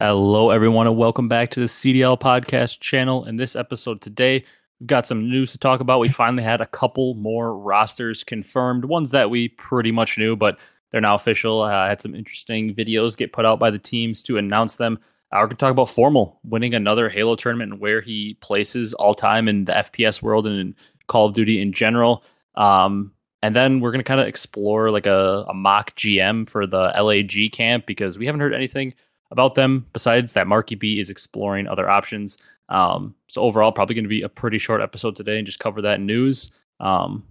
[0.00, 3.24] Hello, everyone, and welcome back to the CDL podcast channel.
[3.24, 4.44] In this episode today,
[4.78, 5.98] we've got some news to talk about.
[5.98, 10.60] We finally had a couple more rosters confirmed, ones that we pretty much knew, but
[10.92, 11.62] they're now official.
[11.62, 15.00] Uh, I had some interesting videos get put out by the teams to announce them.
[15.32, 18.94] Uh, we're going to talk about Formal winning another Halo tournament and where he places
[18.94, 20.76] all time in the FPS world and in
[21.08, 22.22] Call of Duty in general.
[22.54, 23.10] Um,
[23.42, 26.92] and then we're going to kind of explore like a, a mock GM for the
[27.02, 28.94] LAG camp because we haven't heard anything
[29.30, 32.38] about them besides that Marky B is exploring other options.
[32.68, 35.82] Um, so overall, probably going to be a pretty short episode today and just cover
[35.82, 36.52] that news.
[36.80, 37.24] Um,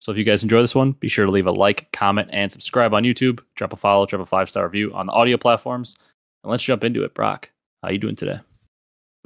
[0.00, 2.50] so if you guys enjoy this one, be sure to leave a like, comment, and
[2.50, 3.40] subscribe on YouTube.
[3.54, 5.96] Drop a follow, drop a five star review on the audio platforms,
[6.42, 7.14] and let's jump into it.
[7.14, 7.50] Brock,
[7.82, 8.40] how you doing today?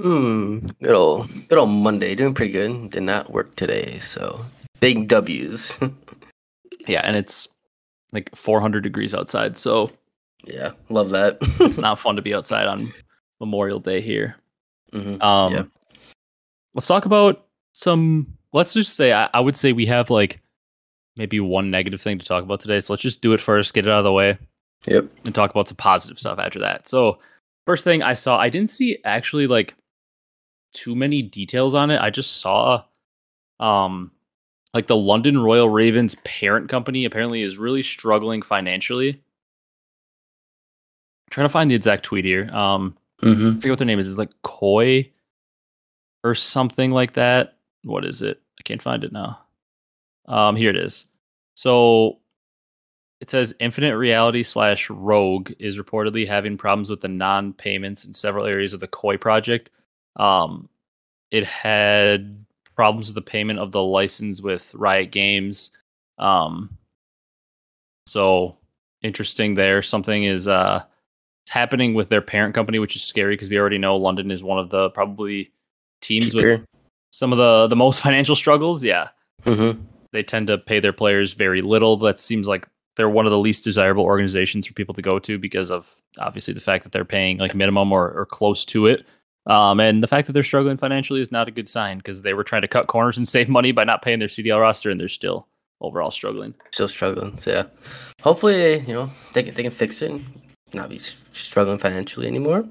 [0.01, 2.17] Hmm, good old, good old Monday.
[2.17, 2.91] Doing pretty good.
[2.91, 4.45] Did not work today, so
[4.81, 5.79] big W's.
[6.89, 7.47] yeah, and it's
[8.11, 9.91] like 400 degrees outside, so
[10.47, 11.39] yeah, love that.
[11.61, 12.93] it's not fun to be outside on
[13.41, 14.37] Memorial Day here.
[14.93, 15.65] Mhm, Um, yeah.
[16.75, 18.37] let's talk about some.
[18.53, 20.41] Let's just say I, I would say we have like
[21.17, 22.81] maybe one negative thing to talk about today.
[22.81, 24.39] So let's just do it first, get it out of the way,
[24.87, 25.07] Yep.
[25.27, 26.89] and talk about some positive stuff after that.
[26.89, 27.19] So
[27.67, 29.75] first thing I saw, I didn't see actually like
[30.73, 32.01] too many details on it.
[32.01, 32.85] I just saw
[33.61, 34.11] um
[34.73, 39.23] like the London Royal Ravens parent company apparently is really struggling financially.
[41.35, 42.49] Trying to find the exact tweet here.
[42.53, 43.49] Um Mm-hmm.
[43.49, 44.09] I forget what their name is.
[44.09, 45.11] It's like Koi
[46.23, 47.57] or something like that.
[47.83, 48.41] What is it?
[48.59, 49.41] I can't find it now.
[50.27, 51.07] Um, here it is.
[51.57, 52.19] So
[53.21, 58.45] it says Infinite Reality slash Rogue is reportedly having problems with the non-payments in several
[58.45, 59.71] areas of the Koi project.
[60.17, 60.69] Um,
[61.31, 62.45] it had
[62.77, 65.71] problems with the payment of the license with Riot Games.
[66.19, 66.77] Um,
[68.07, 68.59] so
[69.03, 69.83] interesting there.
[69.83, 70.83] Something is uh
[71.45, 74.43] it's happening with their parent company, which is scary because we already know London is
[74.43, 75.53] one of the probably
[76.03, 76.65] teams with
[77.13, 78.83] some of the the most financial struggles.
[78.83, 79.09] Yeah,
[79.45, 79.81] Mm-hmm.
[80.13, 81.97] they tend to pay their players very little.
[81.99, 82.67] That seems like
[82.97, 86.55] they're one of the least desirable organizations for people to go to because of obviously
[86.55, 89.05] the fact that they're paying like minimum or, or close to it.
[89.51, 92.33] Um, and the fact that they're struggling financially is not a good sign because they
[92.33, 94.99] were trying to cut corners and save money by not paying their CDL roster, and
[94.99, 95.47] they're still
[95.83, 96.55] overall struggling.
[96.71, 97.37] Still struggling.
[97.39, 97.65] So yeah.
[98.23, 100.11] Hopefully, you know, they can they can fix it.
[100.13, 100.25] and
[100.75, 102.67] Not be struggling financially anymore.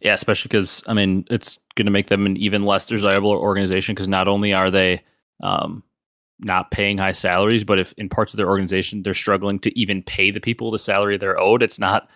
[0.00, 3.94] Yeah, especially because I mean it's going to make them an even less desirable organization
[3.94, 5.02] because not only are they
[5.42, 5.82] um,
[6.38, 10.02] not paying high salaries, but if in parts of their organization they're struggling to even
[10.02, 12.08] pay the people the salary they're owed, it's not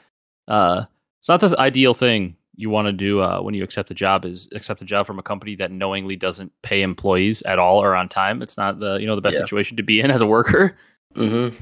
[0.48, 0.84] uh,
[1.20, 4.24] it's not the ideal thing you want to do uh, when you accept a job
[4.24, 7.94] is accept a job from a company that knowingly doesn't pay employees at all or
[7.96, 8.40] on time.
[8.42, 9.40] It's not the you know the best Yeah.
[9.40, 10.76] situation to be in as a worker.
[11.14, 11.56] Mm-hmm.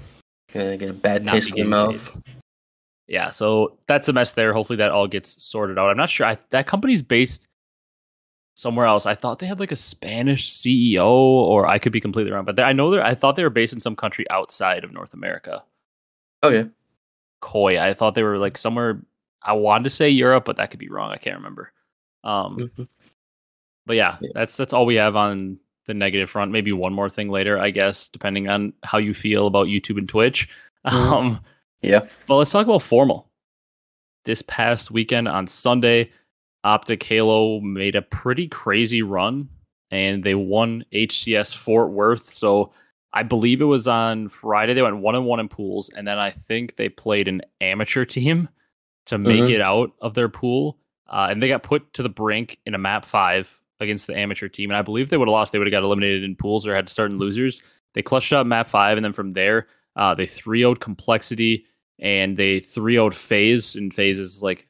[0.52, 2.16] Gonna get a bad Not taste in getting mouth.
[3.12, 4.52] Yeah so that's a mess there.
[4.54, 5.90] Hopefully that all gets sorted out.
[5.90, 6.26] I'm not sure.
[6.26, 7.46] I, that company's based
[8.56, 9.04] somewhere else.
[9.06, 12.56] I thought they had like a spanish ceo or i could be completely wrong but
[12.56, 15.14] they, i know they're i thought they were based in some country outside of north
[15.14, 15.62] america.
[16.42, 16.64] Oh yeah,
[17.40, 17.78] koi.
[17.78, 19.00] I thought they were like somewhere
[19.42, 21.10] i wanted to say europe but that could be wrong.
[21.12, 21.72] I can't remember.
[22.24, 22.70] Um
[23.86, 24.30] but yeah, Yeah.
[24.34, 26.52] that's that's all we have on the negative front.
[26.52, 30.08] Maybe one more thing later i guess depending on how you feel about youtube and
[30.08, 30.48] twitch.
[30.86, 31.12] Mhm.
[31.12, 31.40] um
[31.82, 32.06] Yeah.
[32.28, 33.28] well, let's talk about formal.
[34.24, 36.10] This past weekend on Sunday,
[36.64, 39.48] Optic Halo made a pretty crazy run
[39.90, 42.32] and they won HCS Fort Worth.
[42.32, 42.72] So
[43.12, 44.74] I believe it was on Friday.
[44.74, 48.04] They went one and one in pools, and then I think they played an amateur
[48.06, 48.48] team
[49.06, 49.50] to make Mhm.
[49.50, 50.78] it out of their pool.
[51.08, 54.48] Uh, and they got put to the brink in a map five against the amateur
[54.48, 54.70] team.
[54.70, 56.74] And I believe they would have lost, they would have got eliminated in pools or
[56.74, 57.60] had to start in losers.
[57.92, 59.66] They clutched up map five, and then from there,
[59.96, 61.66] uh, they 3 0'd complexity
[62.02, 63.76] and they 3 0'd FaZe.
[63.76, 64.66] And FaZe is like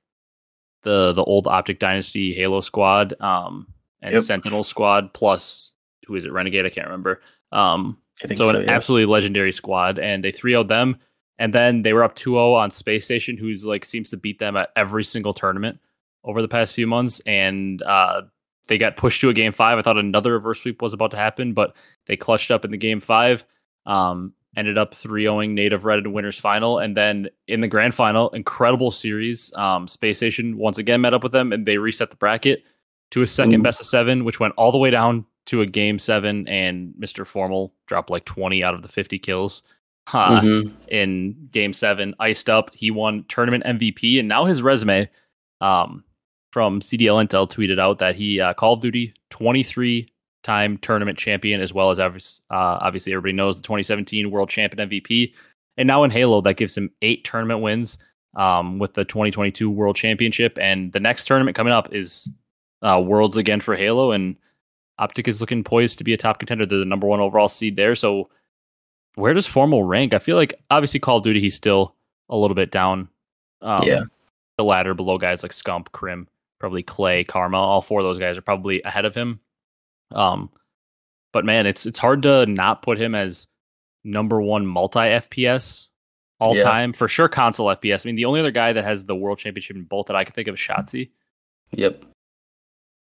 [0.82, 3.66] the the old Optic Dynasty Halo squad um,
[4.00, 4.22] and Yep.
[4.22, 5.72] Sentinel squad plus
[6.06, 6.32] who is it?
[6.32, 6.66] Renegade?
[6.66, 7.22] I can't remember.
[7.50, 8.56] Um, I think so, so.
[8.56, 8.72] an yeah.
[8.72, 10.96] absolutely legendary squad, and they 3 0'd them.
[11.38, 14.38] And then they were up 2 0 on Space Station, who's like seems to beat
[14.38, 15.80] them at every single tournament
[16.22, 17.20] over the past few months.
[17.20, 18.22] And uh,
[18.68, 19.78] they got pushed to a game five.
[19.78, 21.74] I thought another reverse sweep was about to happen, but
[22.06, 23.44] they clutched up in the game five.
[23.86, 26.78] Um, ended up 3 0ing Native Red in winners final.
[26.78, 29.52] And then in the grand final, incredible series.
[29.56, 32.62] Um, Space Station once again met up with them and they reset the bracket
[33.12, 33.62] to a second Ooh.
[33.62, 36.46] best of seven, which went all the way down to a game seven.
[36.48, 37.26] And Mr.
[37.26, 39.62] Formal dropped like 20 out of the 50 kills.
[40.12, 40.72] Uh, Mhm.
[40.88, 42.74] in game seven, iced up.
[42.74, 45.08] He won tournament MVP, and now his resume
[45.60, 46.02] um,
[46.50, 50.11] from CDL Intel tweeted out that he uh, Call of Duty 23
[50.42, 52.08] time tournament champion, as well as uh,
[52.50, 55.32] obviously everybody knows the 2017 world champion MVP,
[55.76, 57.98] and now in Halo that gives him eight tournament wins.
[58.34, 62.30] um, with the 2022 World Championship, and the next tournament coming up is
[62.80, 64.36] uh, Worlds again for Halo, and
[64.98, 66.64] Optic is looking poised to be a top contender.
[66.64, 67.94] They're the number one overall seed there.
[67.94, 68.30] So
[69.16, 70.14] where does Formal rank?
[70.14, 71.94] I feel like obviously Call of Duty he's still
[72.30, 73.08] a little bit down.
[73.60, 74.00] Um, Yeah.
[74.56, 76.26] the ladder below guys like Scump, Crim,
[76.58, 77.58] probably Clay, Karma.
[77.58, 79.40] All four of those guys are probably ahead of him.
[80.14, 80.50] Um,
[81.32, 83.46] but man, it's it's hard to not put him as
[84.04, 85.88] number one multi FPS
[86.40, 86.64] all Yeah.
[86.64, 87.28] time for sure.
[87.28, 88.04] Console FPS.
[88.04, 90.24] I mean, the only other guy that has the world championship in both that I
[90.24, 91.10] can think of is Shotzzy.
[91.70, 92.04] Yep.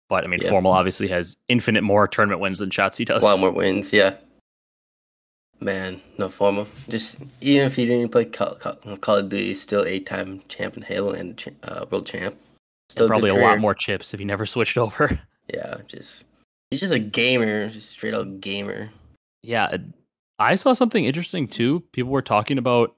[0.10, 0.50] But I mean, Yeah.
[0.50, 3.22] Formal obviously has infinite more tournament wins than Shotzzy does.
[3.24, 4.16] A lot more wins, yeah.
[5.60, 6.68] Man, no formal.
[6.90, 10.84] Just even if he didn't play Call, Call, Call of Duty, still eight-time champ in
[10.84, 12.36] Halo and uh, world champ.
[12.90, 15.20] Still probably a lot more chips if he never switched over.
[15.52, 16.24] Yeah, just
[16.72, 18.90] he's just a gamer, just straight up gamer.
[19.44, 19.76] yeah,
[20.40, 21.82] I saw something interesting too.
[21.92, 22.96] People were talking about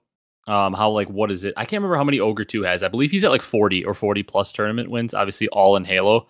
[0.48, 1.54] um how like what is it?
[1.58, 2.82] I can't remember how many Ogre 2 has.
[2.84, 6.28] I believe he's at like 40 or 40 plus tournament wins, obviously all in Halo.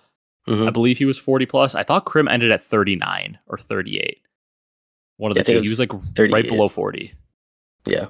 [0.48, 0.68] Mhm.
[0.68, 1.76] I believe he was 40 plus.
[1.76, 4.22] I thought Crim ended at 39 or 38.
[5.18, 5.52] One of the two.
[5.58, 7.14] it He was was like right below 40.
[7.86, 8.08] Yeah,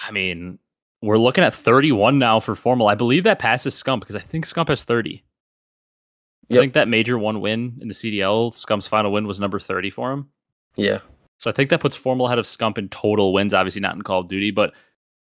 [0.00, 0.58] I mean,
[1.02, 2.86] we're looking at 31 now for formal.
[2.88, 5.22] I believe that passes Scump because I think Scump has 30.
[6.50, 9.90] I think that major one win in the CDL, Scump's final win was number 30
[9.90, 10.28] for him.
[10.76, 11.00] yeah,
[11.38, 14.02] So I think that puts Formal ahead of Scump in total wins, obviously not in
[14.02, 14.72] Call of Duty, but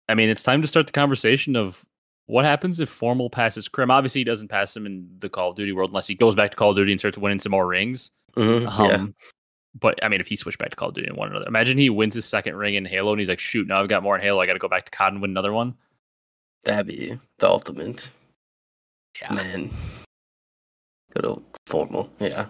[0.08, 1.84] I mean, it's time to start the conversation of
[2.26, 3.90] what happens if Formal passes Crim.
[3.90, 6.50] Obviously, he doesn't pass him in the Call of Duty world unless he goes back
[6.50, 8.10] to Call of Duty and starts winning some more rings.
[8.34, 9.06] hmm Um, yeah.
[9.78, 11.78] But I mean, if he switched back to Call of Duty and won another, imagine
[11.78, 14.16] he wins his second ring in Halo and he's like, shoot, now I've got more
[14.16, 14.40] in Halo.
[14.40, 15.74] I got to go back to COD and win another one.
[16.64, 18.10] That'd be the ultimate.
[19.20, 19.34] Yeah.
[19.34, 19.70] Man,
[21.14, 22.10] good old formal.
[22.20, 22.46] Yeah,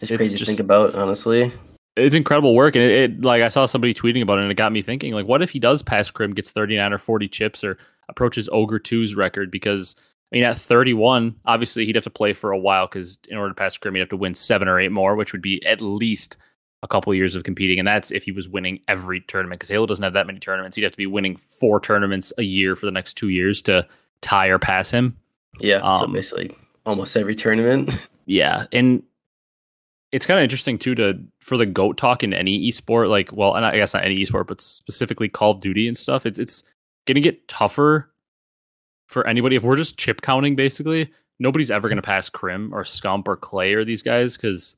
[0.00, 1.52] it's, It's crazy to think about, honestly.
[1.96, 2.76] It's incredible work.
[2.76, 5.14] And it, it, like, I saw somebody tweeting about it and it got me thinking,
[5.14, 7.78] like, what if he does pass Crim, gets 39 or 40 chips or
[8.08, 9.50] approaches Ogre 2's record?
[9.50, 9.96] Because,
[10.30, 13.50] I mean, at 31, obviously he'd have to play for a while because in order
[13.50, 15.80] to pass Crim, he'd have to win seven or eight more, which would be at
[15.80, 16.36] least
[16.82, 17.78] a couple years of competing.
[17.78, 20.76] And that's if he was winning every tournament because Halo doesn't have that many tournaments.
[20.76, 23.86] He'd have to be winning four tournaments a year for the next two years to
[24.20, 25.16] tie or pass him.
[25.58, 26.54] Yeah, so Um, basically
[26.86, 27.90] almost every tournament.
[28.28, 29.04] Yeah, and
[30.10, 33.54] it's kind of interesting too to for the goat talk in any esport, like well,
[33.54, 36.26] and I guess not any esport, but specifically Call of Duty and stuff.
[36.26, 36.64] It's it's
[37.06, 38.10] gonna get tougher
[39.06, 40.56] for anybody if we're just chip counting.
[40.56, 44.76] Basically, nobody's ever gonna pass Crim or Scump or Clay or these guys because.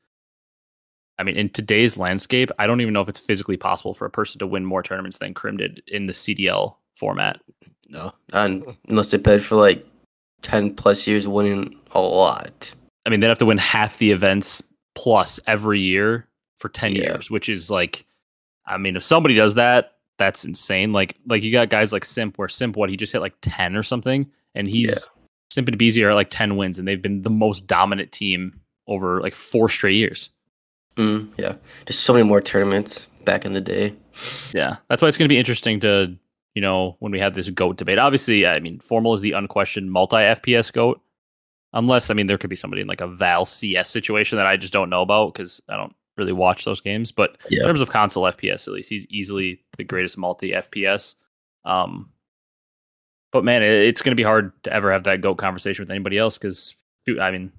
[1.19, 4.11] I mean, in today's landscape, I don't even know if it's physically possible for a
[4.11, 7.41] person to win more tournaments than Crim did in the CDL format.
[7.89, 9.87] no, and unless they played for like
[10.43, 12.73] ten plus years, winning a lot.
[13.07, 14.63] I mean, they'd have to win half the events
[14.95, 16.27] plus every year
[16.57, 17.03] for 10 Yeah.
[17.13, 18.05] years, which is like,
[18.67, 20.93] I mean, if somebody does that, that's insane.
[20.93, 23.77] Like, like you got guys like Simp, where Simp, what he just hit like 10
[23.77, 24.97] or something, and he's Yeah.
[25.51, 29.21] Simp and Beezy are like 10 wins, and they've been the most dominant team over
[29.23, 30.31] like four straight years.
[30.97, 31.55] Mm, yeah,
[31.87, 33.95] just so many more tournaments back in the day.
[34.53, 36.17] Yeah, that's why it's going to be interesting to,
[36.59, 38.01] you know, when we have this GOAT debate.
[38.01, 41.01] Obviously, I mean, Formal is the unquestioned multi FPS GOAT.
[41.73, 44.57] Unless, I mean, there could be somebody in like a Val CS situation that I
[44.57, 47.13] just don't know about because I don't really watch those games.
[47.13, 51.15] But in terms of console FPS, at least, he's easily the greatest multi FPS.
[51.65, 52.11] Um,
[53.31, 55.93] but man, it, it's going to be hard to ever have that GOAT conversation with
[55.93, 56.75] anybody else because,
[57.21, 57.53] I mean,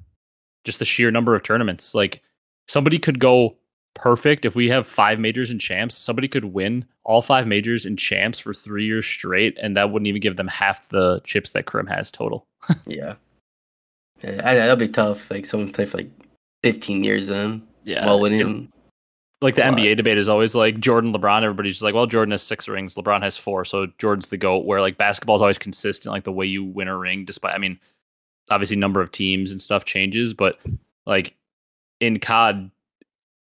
[0.66, 1.96] just the sheer number of tournaments.
[1.96, 2.22] Like,
[2.68, 3.56] somebody could go
[3.96, 5.98] perfect if we have five majors and champs.
[5.98, 10.08] Somebody could win all five majors and champs for three years straight, and that wouldn't
[10.08, 12.46] even give them half the chips that Crim has total.
[12.86, 13.16] Yeah,
[14.24, 15.30] yeah, that'll be tough.
[15.32, 16.12] Like someone play for like
[16.64, 18.72] fifteen years then, Yeah, while winning.
[19.42, 19.62] like the.
[19.62, 21.44] NBA debate is always like Jordan, LeBron.
[21.44, 24.66] Everybody's just like, well, Jordan has six rings, LeBron has four, so Jordan's the goat.
[24.66, 27.58] Where like basketball is always consistent, like the way you win a ring, despite I
[27.58, 27.80] mean,
[28.50, 30.60] obviously number of teams and stuff changes, but
[31.06, 31.36] like
[32.02, 32.70] in COD,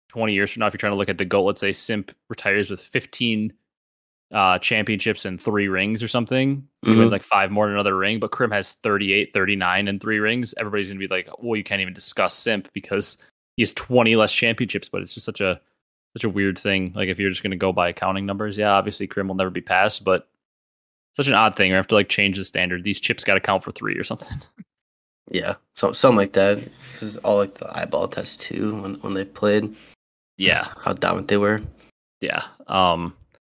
[0.07, 2.11] twenty years from now, if you're trying to look at the goat, let's say Simp
[2.29, 3.53] retires with fifteen
[4.33, 8.19] uh championships and three rings or something you win like five more in another ring
[8.19, 11.79] but Crim has 38 39 and three rings everybody's gonna be like well you can't
[11.79, 13.15] even discuss Simp because
[13.55, 15.61] he has 20 less championships but it's just such a
[16.17, 16.91] such a weird thing.
[16.95, 19.51] Like if you're just going to go by accounting numbers, yeah, obviously Crim will never
[19.51, 20.27] be passed, but
[21.15, 21.71] such an odd thing.
[21.71, 22.83] We have to like change the standard.
[22.83, 24.29] These chips got to count for three or something.
[25.29, 26.57] Yeah, so something like that.
[26.93, 29.75] This is all like the eyeball test too when when they played.
[30.37, 31.61] Yeah, how dominant they were.
[32.21, 32.43] yeah.
[32.67, 33.13] Um,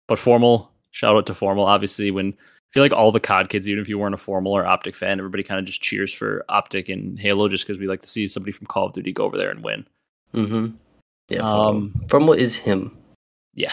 [0.08, 1.64] but formal shout out to formal.
[1.64, 4.52] Obviously, when I feel like all the COD kids, even if you weren't a formal
[4.52, 7.86] or optic fan, everybody kind of just cheers for optic and Halo just because we
[7.86, 9.86] like to see somebody from Call of Duty go over there and win.
[10.34, 10.68] Mm-hmm.
[11.28, 11.40] Yeah.
[11.42, 12.96] Um, what is him?
[13.54, 13.72] Yeah.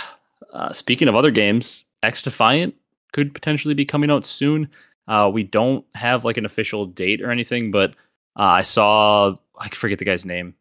[0.54, 2.76] Uh, speaking of other games, X Defiant
[3.14, 4.70] could potentially be coming out soon.
[5.08, 7.92] Uh, we don't have like an official date or anything, but
[8.38, 10.54] uh, I saw I forget the guy's name.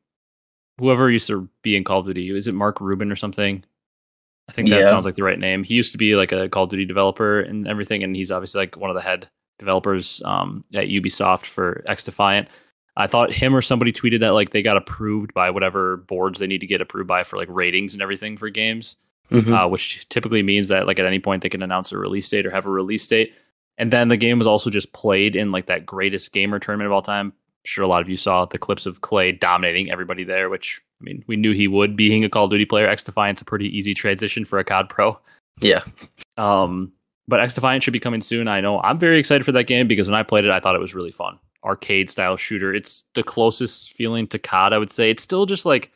[0.79, 3.65] Whoever used to be in Call of Duty, is it Mark Rubin or something?
[4.49, 4.89] I think that Yeah.
[4.91, 5.65] sounds like the right name.
[5.65, 8.61] He used to be like a Call of Duty developer and everything, and he's obviously
[8.61, 9.29] like one of the head
[9.59, 12.49] developers um, at Ubisoft for X Defiant.
[12.99, 16.47] I thought him or somebody tweeted that like they got approved by whatever boards they
[16.47, 18.97] need to get approved by for like ratings and everything for games
[19.31, 19.53] Mhm.
[19.53, 22.47] uh, which typically means that like at any point they can announce a release date
[22.47, 23.35] or have a release date.
[23.77, 26.93] And then the game was also just played in like that greatest gamer tournament of
[26.93, 27.33] all time.
[27.67, 31.05] Sure a lot of you saw the clips of Clay dominating everybody there, which I
[31.05, 31.97] mean we knew he would.
[31.97, 34.89] Being a Call of Duty player, X Defiant's a pretty easy transition for a COD
[34.89, 35.19] pro.
[35.61, 35.83] yeah.
[36.39, 36.93] Um,
[37.29, 38.47] but X Defiant should be coming soon.
[38.49, 40.75] I know I'm very excited for that game because when I played it, I thought
[40.77, 41.39] it was really fun.
[41.65, 42.73] Arcade style shooter.
[42.73, 45.11] It's the closest feeling to COD, I would say.
[45.11, 45.91] It's still just like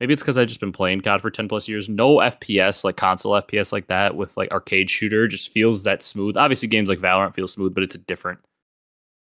[0.00, 1.88] maybe it's because I've just been playing COD for 10 plus years.
[1.90, 6.36] No FPS, like console FPS like that with like arcade shooter just feels that smooth.
[6.38, 8.38] Obviously, games like Valorant feel smooth, but it's a different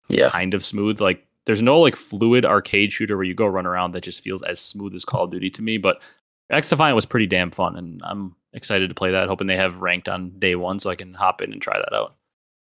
[0.10, 0.30] Yeah.
[0.32, 1.00] kind of smooth.
[1.00, 4.44] Like there's no like fluid arcade shooter where you go run around that just feels
[4.44, 5.78] as smooth as Call of Duty to me.
[5.78, 6.02] But
[6.50, 9.28] X Defiant was pretty damn fun, and I'm excited to play that.
[9.28, 11.94] Hoping they have ranked on day one so I can hop in and try that
[11.94, 12.16] out.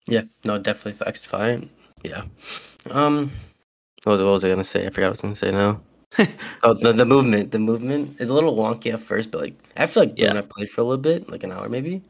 [0.06, 0.22] Yeah.
[0.44, 1.70] No, definitely for X Defiant.
[2.02, 2.22] Yeah.
[2.90, 3.32] Um,
[4.04, 4.86] what was, what was I gonna say?
[4.86, 5.80] I forgot what I was gonna say now.
[6.62, 7.50] oh, the, the movement.
[7.52, 10.28] The movement is a little wonky at first, but like I feel like Yeah.
[10.28, 12.02] when I played for a little bit, like an hour maybe,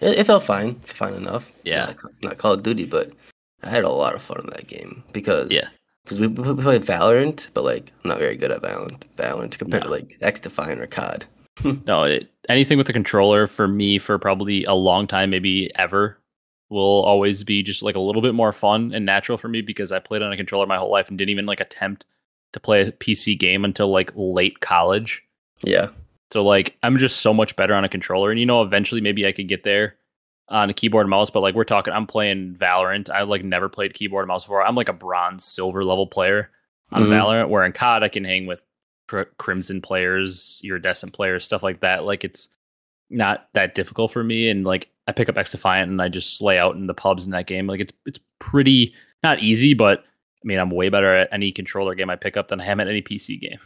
[0.00, 1.52] it, it felt fine, fine enough.
[1.62, 1.86] Yeah.
[1.86, 3.12] Not, not Call of Duty, but
[3.62, 5.68] I had a lot of fun in that game because Yeah.
[6.04, 9.02] Because we, played Valorant, but like I'm not very good at Valorant.
[9.16, 9.88] Valorant compared No.
[9.88, 11.24] to like X Defiant or COD.
[11.86, 16.18] No, it, anything with a controller for me for probably a long time, maybe ever,
[16.68, 19.92] will always be just like a little bit more fun and natural for me because
[19.92, 22.06] I played on a controller my whole life and didn't even like attempt
[22.54, 25.24] to play a PC game until like late college.
[25.62, 25.88] Yeah.
[26.32, 29.26] So like I'm just so much better on a controller, and you know, eventually maybe
[29.26, 29.96] I could get there
[30.48, 31.30] on a keyboard and mouse.
[31.30, 33.10] But like we're talking, I'm playing Valorant.
[33.10, 34.62] I like never played keyboard and mouse before.
[34.64, 36.50] I'm like a bronze, silver level player
[36.92, 37.08] on Mhm.
[37.08, 37.48] Valorant.
[37.48, 38.64] Where in COD I can hang with
[39.08, 42.04] cr- Crimson players, iridescent players, stuff like that.
[42.04, 42.48] Like it's
[43.10, 44.48] not that difficult for me.
[44.48, 47.26] And like I pick up X Defiant and I just slay out in the pubs
[47.26, 47.66] in that game.
[47.66, 51.94] Like it's it's pretty not easy, but I mean I'm way better at any controller
[51.94, 53.58] game I pick up than I am at any PC game.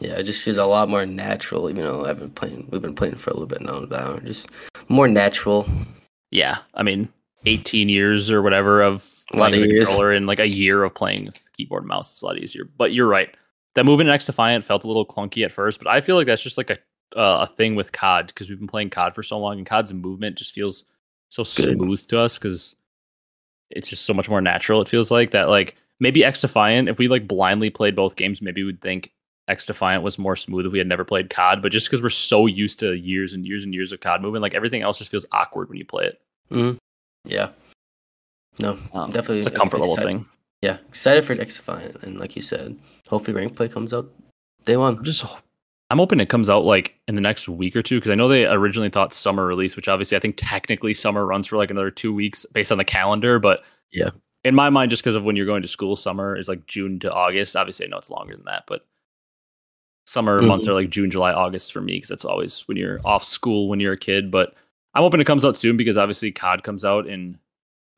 [0.00, 1.68] Yeah, it just feels a lot more natural.
[1.70, 2.66] You know, I've been playing.
[2.70, 3.80] We've been playing for a little bit now.
[3.86, 4.48] Valorant, just
[4.88, 5.68] more natural.
[6.34, 7.08] Yeah, I mean,
[7.46, 10.92] 18 years or whatever of playing of with a controller and like a year of
[10.92, 12.10] playing with keyboard and mouse.
[12.10, 12.68] It's a lot easier.
[12.76, 13.28] But you're right.
[13.76, 16.26] That movement in X Defiant felt a little clunky at first, but I feel like
[16.26, 16.78] that's just like a
[17.16, 19.92] uh, a thing with COD because we've been playing COD for so long, and COD's
[19.92, 20.84] movement just feels
[21.28, 21.78] so Good.
[21.78, 22.74] smooth to us because
[23.70, 24.82] it's just so much more natural.
[24.82, 25.48] It feels like that.
[25.48, 29.12] Like maybe X Defiant, if we like blindly played both games, maybe we'd think
[29.48, 31.60] X Defiant was more smooth if we had never played COD.
[31.62, 34.42] But just because we're so used to years and years and years of COD movement,
[34.42, 36.20] like everything else just feels awkward when you play it.
[36.50, 36.78] Mm.
[37.24, 37.50] Yeah.
[38.60, 39.38] No, Um, definitely.
[39.38, 40.26] it's a comfort level excited- thing.
[40.62, 44.10] Yeah, excited for X Defiant, and like you said, hopefully rank play comes out
[44.64, 44.96] day one.
[44.98, 45.24] I'm just
[45.90, 48.28] I'm hoping it comes out like in the next week or two because I know
[48.28, 51.90] they originally thought summer release, which obviously I think technically summer runs for like another
[51.90, 53.38] two weeks based on the calendar.
[53.38, 54.10] But Yeah.
[54.42, 56.98] in my mind, just because of when you're going to school, summer is like June
[57.00, 57.54] to August.
[57.56, 58.86] Obviously, I know it's longer than that, but
[60.06, 60.70] summer months Mhm.
[60.70, 63.80] are like June, July, August for me because that's always when you're off school when
[63.80, 64.30] you're a kid.
[64.30, 64.54] But
[64.94, 67.38] I'm hoping it comes out soon because obviously COD comes out in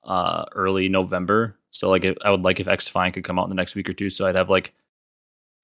[0.04, 1.56] uh, early November.
[1.72, 3.88] So like I would like if X Defiant could come out in the next week
[3.90, 4.72] or two, so I'd have like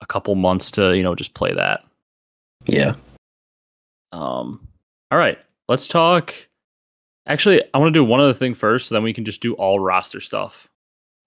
[0.00, 1.84] a couple months to you know just play that.
[2.66, 2.94] Yeah.
[4.12, 4.66] Um,
[5.10, 6.34] all right, let's talk.
[7.26, 9.54] Actually, I want to do one other thing first, so then we can just do
[9.54, 10.68] all roster stuff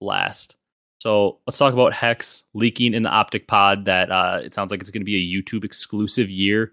[0.00, 0.56] last.
[0.98, 4.80] So let's talk about Hex leaking in the Optic Pod that uh, it sounds like
[4.80, 6.72] it's going to be a YouTube exclusive year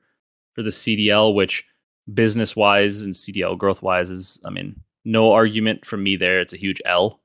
[0.53, 1.65] for the CDL, which
[2.13, 6.39] business wise and CDL growth wise is, I mean, no argument from me there.
[6.39, 7.20] It's a huge L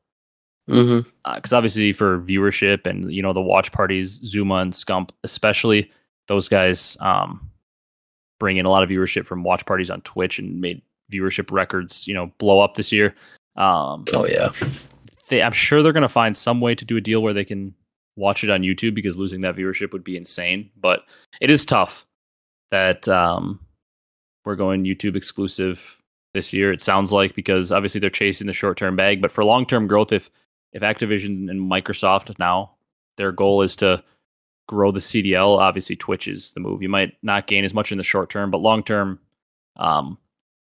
[0.69, 1.09] Mm-hmm.
[1.35, 5.91] because obviously for viewership and you know the watch parties, Zuma and Scump, especially
[6.27, 7.51] those guys, um,
[8.39, 12.07] bring in a lot of viewership from watch parties on Twitch and made viewership records,
[12.07, 13.15] you know, blow up this year.
[13.57, 14.51] Um, Oh yeah.
[15.29, 17.45] They, I'm sure they're going to find some way to do a deal where they
[17.45, 17.75] can
[18.17, 20.71] watch it on YouTube because losing that viewership would be insane.
[20.77, 21.03] But
[21.41, 22.07] it is tough
[22.71, 23.61] that um,
[24.45, 26.03] we're going YouTube exclusive
[26.35, 26.73] this year.
[26.73, 29.87] It sounds like because obviously they're chasing the short term bag, but for long term
[29.87, 30.31] growth, if
[30.73, 32.73] if Activision and Microsoft now
[33.17, 34.03] their goal is to
[34.69, 36.83] grow the CDL, obviously Twitch is the move.
[36.83, 39.19] You might not gain as much in the short term, but long term,
[39.77, 40.19] um,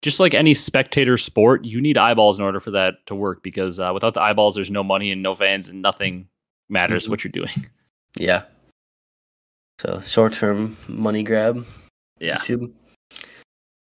[0.02, 3.78] just like any spectator sport, you need eyeballs in order for that to work because
[3.78, 6.26] uh, without the eyeballs, there's no money and no fans, and nothing
[6.69, 7.11] matters Mhm.
[7.11, 7.50] what you're doing.
[8.19, 8.42] Yeah.
[9.80, 11.64] So short term money grab.
[12.19, 12.38] Yeah.
[12.38, 12.73] YouTube.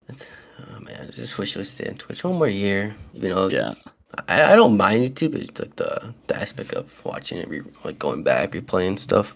[0.08, 0.26] That's,
[0.60, 2.96] oh man, I just wish it would stay on Twitch one more year.
[3.14, 3.74] You know, Yeah.
[4.28, 5.34] I, I don't mind YouTube.
[5.36, 9.36] It's like the the aspect of watching it, re, like going back, replaying stuff.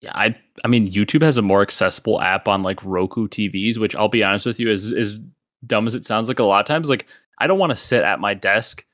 [0.00, 3.94] Yeah, I I mean YouTube has a more accessible app on like Roku TVs, which
[3.94, 5.18] I'll be honest with you, is is
[5.66, 7.06] dumb as it sounds like a lot of times, like
[7.38, 8.84] I don't want to sit at my desk.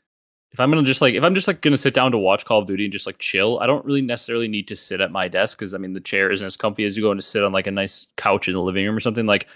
[0.52, 2.60] If I'm gonna just like if I'm just like gonna sit down to watch Call
[2.60, 5.28] of Duty and just like chill, I don't really necessarily need to sit at my
[5.28, 7.52] desk because I mean the chair isn't as comfy as you going to sit on
[7.52, 9.26] like a nice couch in the living room or something.
[9.26, 9.46] Like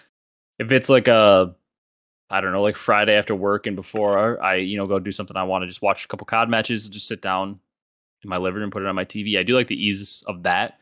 [0.58, 1.54] if it's like a
[2.30, 5.36] I don't know, like Friday after work and before I, you know, go do something
[5.36, 7.58] I want to just watch a couple COD matches, just sit down
[8.22, 9.38] in my living room, put it on my TV.
[9.38, 10.79] I do like the ease of that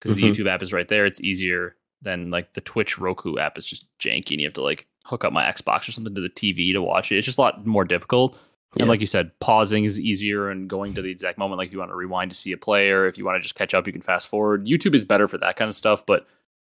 [0.00, 0.32] because mm-hmm.
[0.32, 1.06] the YouTube app is right there.
[1.06, 4.62] It's easier than like the Twitch Roku app is just janky and you have to
[4.62, 7.18] like hook up my Xbox or something to the TV to watch it.
[7.18, 8.40] It's just a lot more difficult.
[8.74, 8.82] Yeah.
[8.82, 11.58] And like you said, pausing is easier and going to the exact moment.
[11.58, 13.06] Like you want to rewind to see a player.
[13.06, 14.66] If you want to just catch up, you can fast forward.
[14.66, 16.04] YouTube is better for that kind of stuff.
[16.04, 16.26] But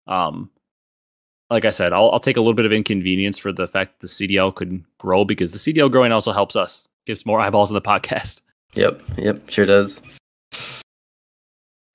[0.07, 0.51] um,
[1.49, 4.07] like I said, I'll, I'll take a little bit of inconvenience for the fact that
[4.07, 7.75] the CDL could grow because the CDL growing also helps us, gives more eyeballs in
[7.75, 8.41] the podcast.
[8.75, 10.01] Yep, yep, sure does.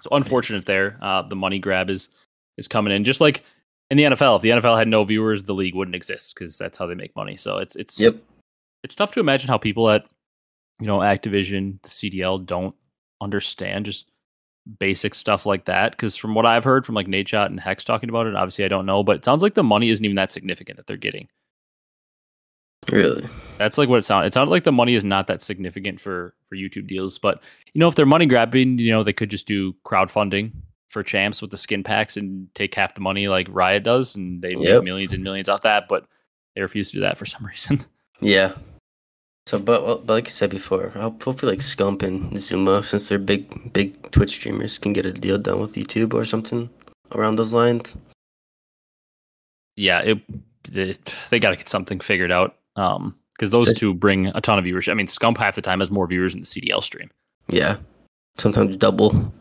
[0.04, 0.98] So unfortunate there.
[1.00, 2.10] Uh, the money grab is
[2.58, 3.42] is coming in, just like
[3.90, 4.36] in the NFL.
[4.36, 7.16] If the NFL had no viewers, the league wouldn't exist because that's how they make
[7.16, 7.38] money.
[7.38, 8.16] So it's it's yep.
[8.82, 10.04] it's tough to imagine how people at
[10.78, 12.74] you know Activision, the CDL, don't
[13.22, 14.10] understand just
[14.78, 15.92] basic stuff like that.
[15.92, 18.68] Because from what I've heard from like Nadeshot and Hex talking about it, obviously I
[18.68, 21.28] don't know, but it sounds like the money isn't even that significant that they're getting.
[22.90, 23.28] Really?
[23.58, 24.28] That's like what it sounded.
[24.28, 27.78] It sounded like the money is not that significant for for YouTube deals, but you
[27.78, 30.52] know if they're money grabbing, you know they could just do crowdfunding
[30.88, 34.42] for champs with the skin packs and take half the money like Riot does, and
[34.42, 34.58] they yep.
[34.58, 35.88] make millions and millions off that.
[35.88, 36.06] But
[36.54, 37.80] they refuse to do that for some reason.
[38.20, 38.54] Yeah,
[39.46, 43.72] so, but, but like I said before, hopefully like Scump and Zuma, since they're big
[43.72, 46.70] big Twitch streamers, can get a deal done with YouTube or something
[47.12, 47.94] around those lines.
[49.76, 50.22] Yeah, it,
[50.72, 52.56] it they got to get something figured out.
[52.76, 54.88] Um, because those two bring a ton of viewers.
[54.88, 57.10] I mean, Scump half the time has more viewers in the CDL stream.
[57.48, 57.78] Yeah,
[58.38, 59.32] sometimes double.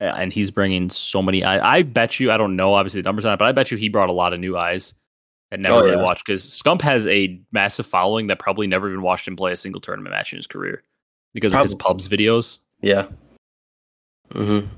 [0.00, 1.44] Yeah, and he's bringing so many.
[1.44, 2.32] I, I bet you.
[2.32, 4.14] I don't know, obviously the numbers on it, but I bet you he brought a
[4.14, 4.94] lot of new eyes
[5.50, 6.02] and never oh, really yeah.
[6.02, 9.56] watched because Scump has a massive following that probably never even watched him play a
[9.56, 10.82] single tournament match in his career
[11.34, 11.64] because probably.
[11.64, 12.58] of his pubs videos.
[12.82, 13.06] Yeah.
[14.32, 14.68] Mm-hmm.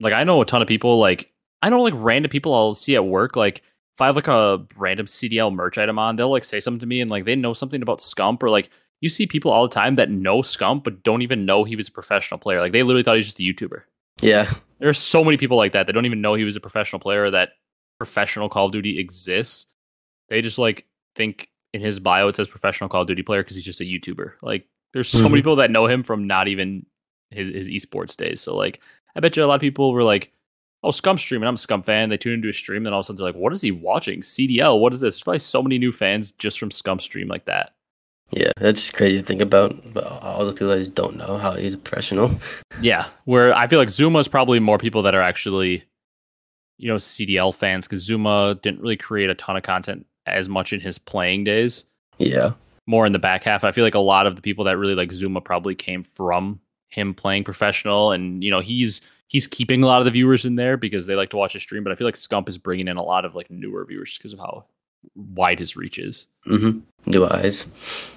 [0.00, 0.98] Like I know a ton of people.
[0.98, 1.30] Like
[1.62, 3.36] I know like random people I'll see at work.
[3.36, 3.62] Like
[4.00, 6.86] if I have like a random CDL merch item on, they'll like say something to
[6.86, 8.70] me and like they know something about Scump or like
[9.02, 11.88] you see people all the time that know Scump but don't even know he was
[11.88, 12.60] a professional player.
[12.60, 13.82] Like they literally thought he was just a YouTuber.
[14.22, 14.54] Yeah.
[14.78, 16.98] There are so many people like that that don't even know he was a professional
[16.98, 17.50] player or that
[17.98, 19.66] professional Call of Duty exists.
[20.30, 23.56] They just like think in his bio it says professional Call of Duty player because
[23.56, 24.32] he's just a YouTuber.
[24.40, 25.24] Like there's so mm-hmm.
[25.24, 26.86] many people that know him from not even
[27.30, 28.40] his his esports days.
[28.40, 28.80] So like
[29.14, 30.32] I bet you a lot of people were like,
[30.82, 31.48] "Oh, Scump streaming.
[31.48, 33.32] I'm a Scump fan." They tune into a stream, then all of a sudden they're
[33.32, 34.20] like, "What is he watching?
[34.22, 34.80] CDL?
[34.80, 37.74] What is this?" There's probably so many new fans just from Scump stream like that.
[38.30, 39.92] Yeah, that's just crazy to think about.
[39.92, 42.32] But all the people that just don't know how he's a professional.
[42.80, 45.82] Yeah, where I feel like Zuma is probably more people that are actually,
[46.78, 50.72] you know, CDL fans because Zuma didn't really create a ton of content as much
[50.72, 51.86] in his playing days.
[52.18, 52.52] Yeah.
[52.86, 53.64] More in the back half.
[53.64, 56.60] I feel like a lot of the people that really like Zuma probably came from
[56.90, 58.12] him playing professional.
[58.12, 61.14] And you know he's he's keeping a lot of the viewers in there because they
[61.14, 63.24] like to watch his stream but i feel like scump is bringing in a lot
[63.24, 64.64] of like newer viewers because of how
[65.14, 66.26] wide his reach is.
[66.46, 66.80] Mm-hmm.
[67.06, 67.64] new eyes.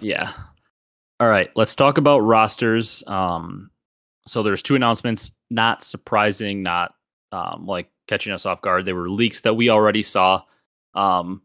[0.02, 0.32] Yeah.
[1.20, 1.50] All right.
[1.56, 3.04] Let's talk about rosters.
[3.08, 3.70] Um
[4.26, 5.32] so there's two announcements.
[5.50, 6.96] Not surprising not
[7.32, 8.86] um like catching us off guard.
[8.86, 10.42] They were leaks that we already saw.
[10.94, 11.42] Um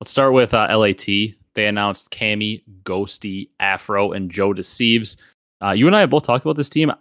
[0.00, 1.06] Let's start with uh, LAT.
[1.06, 5.16] They announced Cammy, Ghosty, Afro, and Joe Deceives.
[5.62, 6.92] Uh, you and I have both talked about this team.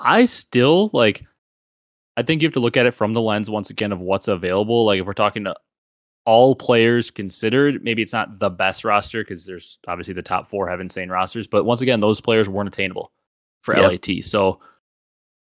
[0.00, 1.24] I still like.
[2.18, 4.28] I think you have to look at it from the lens once again of what's
[4.28, 4.86] available.
[4.86, 5.54] Like if we're talking to
[6.24, 10.68] all players considered, maybe it's not the best roster because there's obviously the top four
[10.68, 13.12] have insane rosters, but once again, those players weren't attainable
[13.62, 13.90] for yep.
[13.90, 14.24] LAT.
[14.24, 14.60] So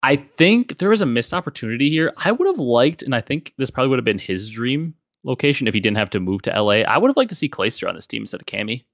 [0.03, 2.13] I think there was a missed opportunity here.
[2.25, 5.67] I would have liked, and I think this probably would have been his dream location
[5.67, 6.83] if he didn't have to move to LA.
[6.83, 8.85] I would have liked to see Clayster on this team instead of Cammy.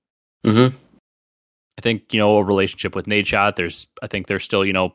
[0.47, 0.77] Mm-hmm.
[1.79, 3.57] I think you know a relationship with Nadeshot.
[3.57, 4.95] There's I think they're still you know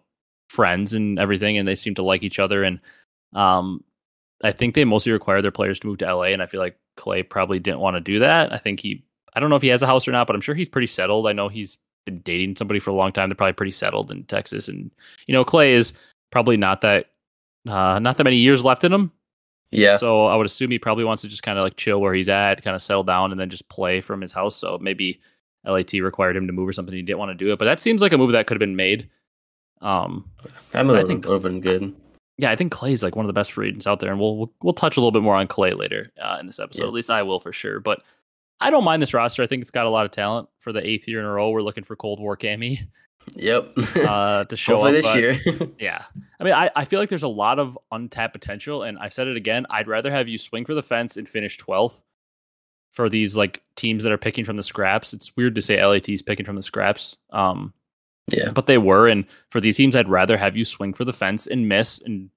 [0.50, 2.64] friends and everything, and they seem to like each other.
[2.64, 2.80] And
[3.34, 3.84] um,
[4.44, 6.78] I think they mostly require their players to move to LA, and I feel like
[6.98, 8.54] Clay probably didn't want to do that.
[8.54, 10.42] I think he I don't know if he has a house or not, but I'm
[10.42, 11.28] sure he's pretty settled.
[11.28, 13.30] I know he's been dating somebody for a long time.
[13.30, 14.92] They're probably pretty settled in Texas, and
[15.28, 15.94] you know Clay is
[16.32, 17.08] probably not that
[17.68, 19.12] uh, not that many years left in him.
[19.72, 19.98] Yeah.
[19.98, 22.30] So I would assume he probably wants to just kind of like chill where he's
[22.30, 24.56] at, kind of settle down, and then just play from his house.
[24.56, 25.22] So maybe
[25.66, 26.94] LAT required him to move or something.
[26.96, 28.60] He didn't want to do it, but that seems like a move that could have
[28.60, 29.10] been made.
[29.82, 30.30] Um,
[30.74, 31.96] I'm I think would have been good.
[32.38, 34.38] Yeah, I think Clay's like one of the best free agents out there, and we'll
[34.38, 36.82] we'll, we'll touch a little bit more on Clay later uh, in this episode.
[36.84, 36.88] Yeah.
[36.88, 37.80] At least I will for sure.
[37.80, 38.02] But
[38.62, 39.44] I don't mind this roster.
[39.44, 41.50] I think it's got a lot of talent for the eighth year in a row.
[41.50, 42.88] We're looking for Cold War Cammy
[43.36, 43.74] Yep.
[43.78, 45.16] uh, to show Hopefully up.
[45.16, 45.70] this but- year.
[45.80, 46.04] Yeah.
[46.40, 48.84] I mean, I, I feel like there's a lot of untapped potential.
[48.84, 49.66] And I've said it again.
[49.70, 52.02] I'd rather have you swing for the fence and finish 12th
[52.92, 55.14] for these like teams that are picking from the scraps.
[55.14, 57.18] It's weird to say LAT is picking from the scraps.
[57.32, 57.74] Um,
[58.32, 58.52] yeah.
[58.52, 59.08] but they were.
[59.08, 62.30] And for these teams, I'd rather have you swing for the fence and miss and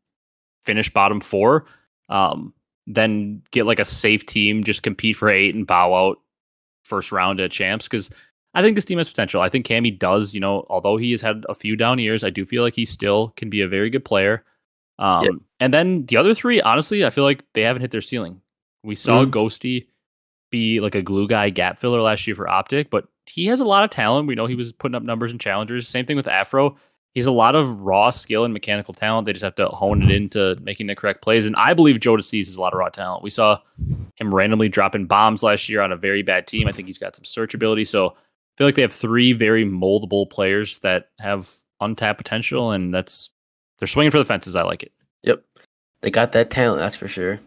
[0.62, 1.66] finish bottom four
[2.08, 2.52] um,
[2.86, 6.18] than get like a safe team, just compete for eight and bow out
[6.84, 7.86] first round at champs.
[7.88, 8.10] Because
[8.54, 9.40] I think this team has potential.
[9.40, 12.30] I think Cammy does, you know, although he has had a few down years, I
[12.30, 14.44] do feel like he still can be a very good player.
[14.98, 15.34] Um, Yep.
[15.60, 18.40] And then the other three, honestly, I feel like they haven't hit their ceiling.
[18.84, 19.30] We saw Mhm.
[19.30, 19.86] Ghosty
[20.52, 23.64] be like a glue guy gap filler last year for Optic, but he has a
[23.64, 24.28] lot of talent.
[24.28, 24.58] We know he mm-hmm.
[24.58, 25.88] was putting up numbers in challengers.
[25.88, 26.76] Same thing with Afro.
[27.14, 29.26] He's a lot of raw skill and mechanical talent.
[29.26, 31.44] They just have to hone it into making the correct plays.
[31.46, 33.22] And I believe Joe Deceives is a lot of raw talent.
[33.22, 33.58] We saw
[34.16, 36.68] him randomly dropping bombs last year on a very bad team.
[36.68, 37.84] I think he's got some search ability.
[37.84, 38.14] So I
[38.56, 43.30] feel like they have three very moldable players that have untapped potential, and that's
[43.78, 44.56] they're swinging for the fences.
[44.56, 44.92] I like it.
[45.22, 45.44] Yep.
[46.00, 47.40] They got that talent, that's for sure.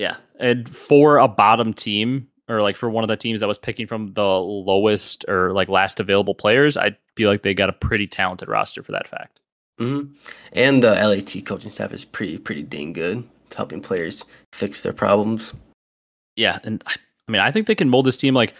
[0.00, 0.16] Yeah.
[0.38, 3.86] And for a bottom team, or like for one of the teams that was picking
[3.86, 8.06] from the lowest or like last available players, I'd feel like they got a pretty
[8.06, 9.40] talented roster for that fact.
[9.78, 10.04] hmm
[10.54, 15.52] And the LAT coaching staff is pretty pretty dang good, helping players fix their problems.
[16.34, 16.60] Yeah.
[16.64, 16.96] And I
[17.30, 18.32] mean, I think they can mold this team.
[18.32, 18.54] Like,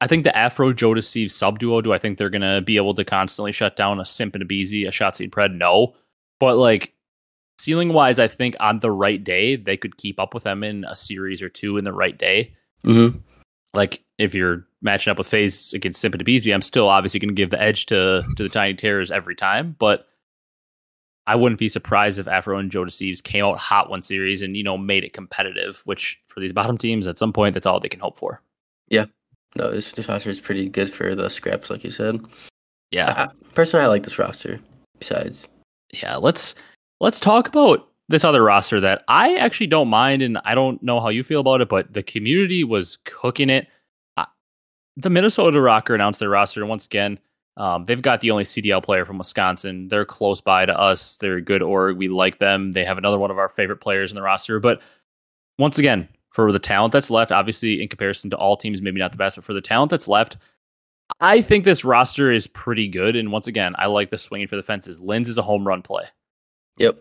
[0.00, 2.76] I think the Afro Joe Deceive sub duo, do I think they're going to be
[2.76, 5.56] able to constantly shut down a Simp and a Beezy, a Shotzzy and Pred?
[5.56, 5.96] No.
[6.38, 6.92] But like,
[7.58, 10.84] ceiling wise, I think on the right day, they could keep up with them in
[10.84, 12.54] a series or two in the right day.
[12.84, 13.18] Mm-hmm.
[13.74, 17.34] like if you're matching up with FaZe against Simp and Beezy, I'm still obviously going
[17.34, 20.06] to give the edge to to the Tiny Terrors every time, but
[21.26, 24.56] I wouldn't be surprised if Afro and Joe Deceives came out hot one series and
[24.56, 25.82] you know made it competitive.
[25.84, 28.40] Which for these bottom teams, at some point, that's all they can hope for.
[28.88, 29.06] Yeah,
[29.56, 32.20] no, this, this roster is pretty good for the scraps, like you said.
[32.92, 34.60] Yeah, I, personally, I like this roster.
[34.98, 35.48] Besides,
[35.92, 36.16] yeah.
[36.16, 36.54] Let's
[37.00, 41.00] let's talk about this other roster that I actually don't mind, and I don't know
[41.00, 43.66] how you feel about it, but the community was cooking it.
[44.16, 44.26] I,
[44.96, 47.18] the Minnesota Rokkr announced their roster, and once again,
[47.56, 49.88] um, they've got the only CDL player from Wisconsin.
[49.88, 51.16] They're close by to us.
[51.16, 51.96] They're a good org.
[51.96, 52.72] We like them.
[52.72, 54.60] They have another one of our favorite players in the roster.
[54.60, 54.82] But
[55.58, 59.10] once again, for the talent that's left, obviously in comparison to all teams, maybe not
[59.10, 60.36] the best, but for the talent that's left,
[61.20, 63.16] I think this roster is pretty good.
[63.16, 65.00] And once again, I like the swinging for the fences.
[65.00, 66.04] Lynz is a home run play.
[66.78, 66.98] Yep.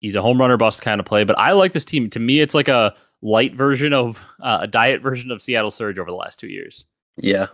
[0.00, 2.10] He's a home runner bust kind of play, but I like this team.
[2.10, 5.98] To me, it's like a light version of uh, a diet version of Seattle Surge
[5.98, 6.86] over the last two years.
[7.16, 7.46] Yeah.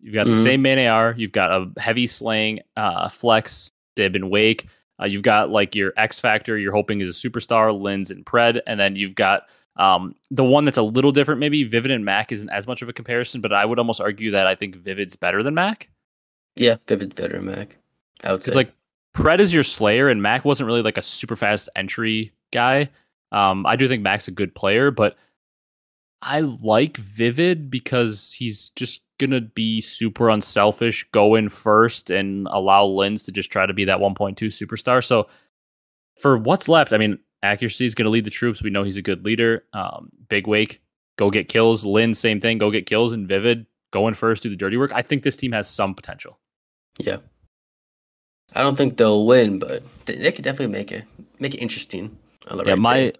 [0.00, 0.42] You've got the Mhm.
[0.42, 1.14] same main AR.
[1.16, 4.66] You've got a heavy slaying uh, flex, Dib and Wake.
[5.00, 6.56] Uh, you've got like your X Factor.
[6.58, 10.64] You're hoping is a superstar, Lynz and Pred, and then you've got um, the one
[10.66, 11.40] that's a little different.
[11.40, 14.30] Maybe Vivid and Mac isn't as much of a comparison, but I would almost argue
[14.32, 15.88] that I think Vivid's better than Mac
[16.56, 16.76] Yeah.
[16.86, 17.78] Vivid veteran Mac.
[18.22, 18.52] I would say.
[18.52, 18.72] like
[19.16, 22.90] Pred is your Slayer, and Mac wasn't really like a super fast entry guy.
[23.30, 25.16] Um, I do think Mac's a good player, but
[26.22, 32.86] I like Vivid because he's just gonna be super unselfish, go in first, and allow
[32.86, 35.04] Lynz to just try to be that 1.2 superstar.
[35.04, 35.28] So
[36.18, 38.62] for what's left, I mean, accuracy is gonna lead the troops.
[38.62, 39.64] We know he's a good leader.
[39.72, 40.80] Um, Big Wake,
[41.16, 41.84] go get kills.
[41.84, 43.12] Lynn, same thing, go get kills.
[43.12, 44.92] And Vivid, go in first, do the dirty work.
[44.94, 46.38] I think this team has some potential.
[46.98, 47.18] yeah.
[48.54, 51.04] I don't think they'll win, but they, they could definitely make it
[51.38, 52.16] make it interesting.
[52.50, 53.12] Yeah, right my.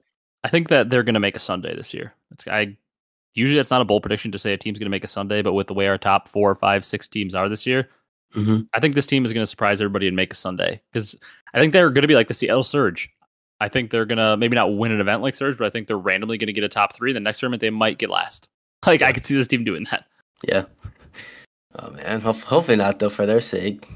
[0.44, 2.12] I think that they're going to make a Sunday this year.
[2.32, 2.76] It's I
[3.34, 5.40] usually that's not a bold prediction to say a team's going to make a Sunday,
[5.42, 7.88] but with the way our top four, five, six teams are this year,
[8.34, 8.66] Mhm.
[8.74, 11.14] I think this team is going to surprise everybody and make a Sunday because
[11.54, 13.08] I think they're going to be like the Seattle Surge.
[13.60, 15.86] I think they're going to maybe not win an event like Surge, but I think
[15.86, 17.12] they're randomly going to get a top three.
[17.12, 18.48] The next tournament they might get last.
[18.86, 20.06] Like I could see this team doing that.
[20.46, 20.64] Yeah.
[21.74, 22.20] Oh man.
[22.20, 23.86] Ho- hopefully not though, for their sake.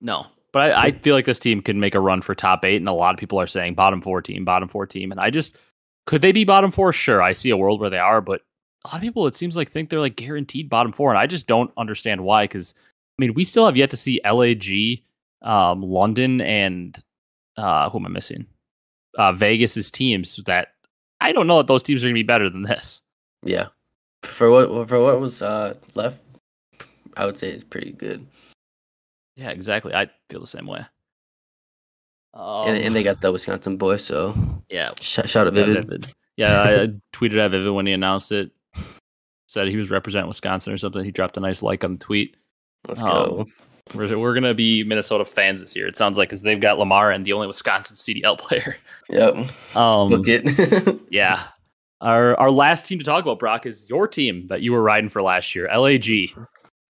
[0.00, 2.76] No, but I, I feel like this team can make a run for top eight,
[2.76, 5.28] and a lot of people are saying bottom four team, bottom four team, and I
[5.28, 5.58] just
[6.06, 6.92] could they be bottom four?
[6.92, 8.42] Sure, I see a world where they are, but
[8.84, 11.26] a lot of people it seems like think they're like guaranteed bottom four, and I
[11.26, 12.44] just don't understand why.
[12.44, 15.02] Because I mean, we still have yet to see LAG,
[15.42, 17.02] um, London, and
[17.56, 18.46] uh, who am I missing?
[19.18, 20.68] Uh, Vegas's teams that
[21.20, 23.02] I don't know that those teams are going to be better than this.
[23.42, 23.68] Yeah.
[24.22, 26.20] For what for what was uh left,
[27.16, 28.24] I would say it's pretty good.
[29.36, 29.94] Yeah, exactly.
[29.94, 30.84] I feel the same way.
[32.34, 34.34] Um, and, and they got the Wisconsin boy, so
[34.68, 35.84] yeah, sh- shout out Vivid.
[35.84, 36.12] Vivid.
[36.36, 38.50] Yeah, I, I tweeted at Vivid when he announced it.
[39.46, 41.04] Said he was representing Wisconsin or something.
[41.04, 42.36] He dropped a nice like on the tweet.
[42.88, 43.46] Let's Um, go.
[43.94, 45.86] We're, we're gonna be Minnesota fans this year.
[45.86, 48.76] It sounds like because they've got Lamar and the only Wisconsin CDL player.
[49.10, 49.76] Yep.
[49.76, 51.00] Um, Book it.
[51.10, 51.44] yeah.
[52.00, 55.10] our our last team to talk about, Brock, is your team that you were riding
[55.10, 56.30] for last year, LAG.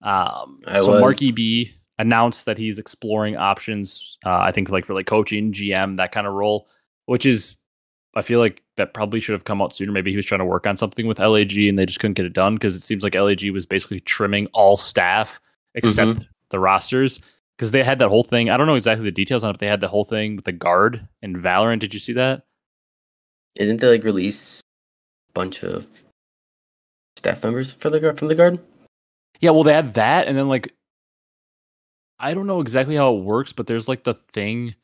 [0.03, 1.01] Um, I so was.
[1.01, 4.19] Marky B announced that he's exploring options.
[4.25, 6.69] Uh, I think like for like coaching, GM, that kind of role,
[7.07, 7.57] which is
[8.17, 9.93] I feel like that probably should have come out sooner.
[9.93, 12.27] Maybe he was trying to work on something with LAG and they just couldn't get
[12.27, 15.41] it done because it seems like LAG was basically trimming all staff
[15.75, 16.23] except Mm-hmm.
[16.51, 17.21] the rosters
[17.57, 18.51] because they had that whole thing.
[18.51, 20.45] I don't know exactly the details on it, but they had the whole thing with
[20.45, 21.81] the guard and Valorant.
[21.81, 22.43] Did you see that?
[23.57, 24.61] Didn't they like release
[25.31, 25.87] a bunch of
[27.17, 28.61] staff members for the guard from the guard?
[29.41, 30.73] Yeah, well, they had that, and then like,
[32.19, 34.75] I don't know exactly how it works, but there's like the thing.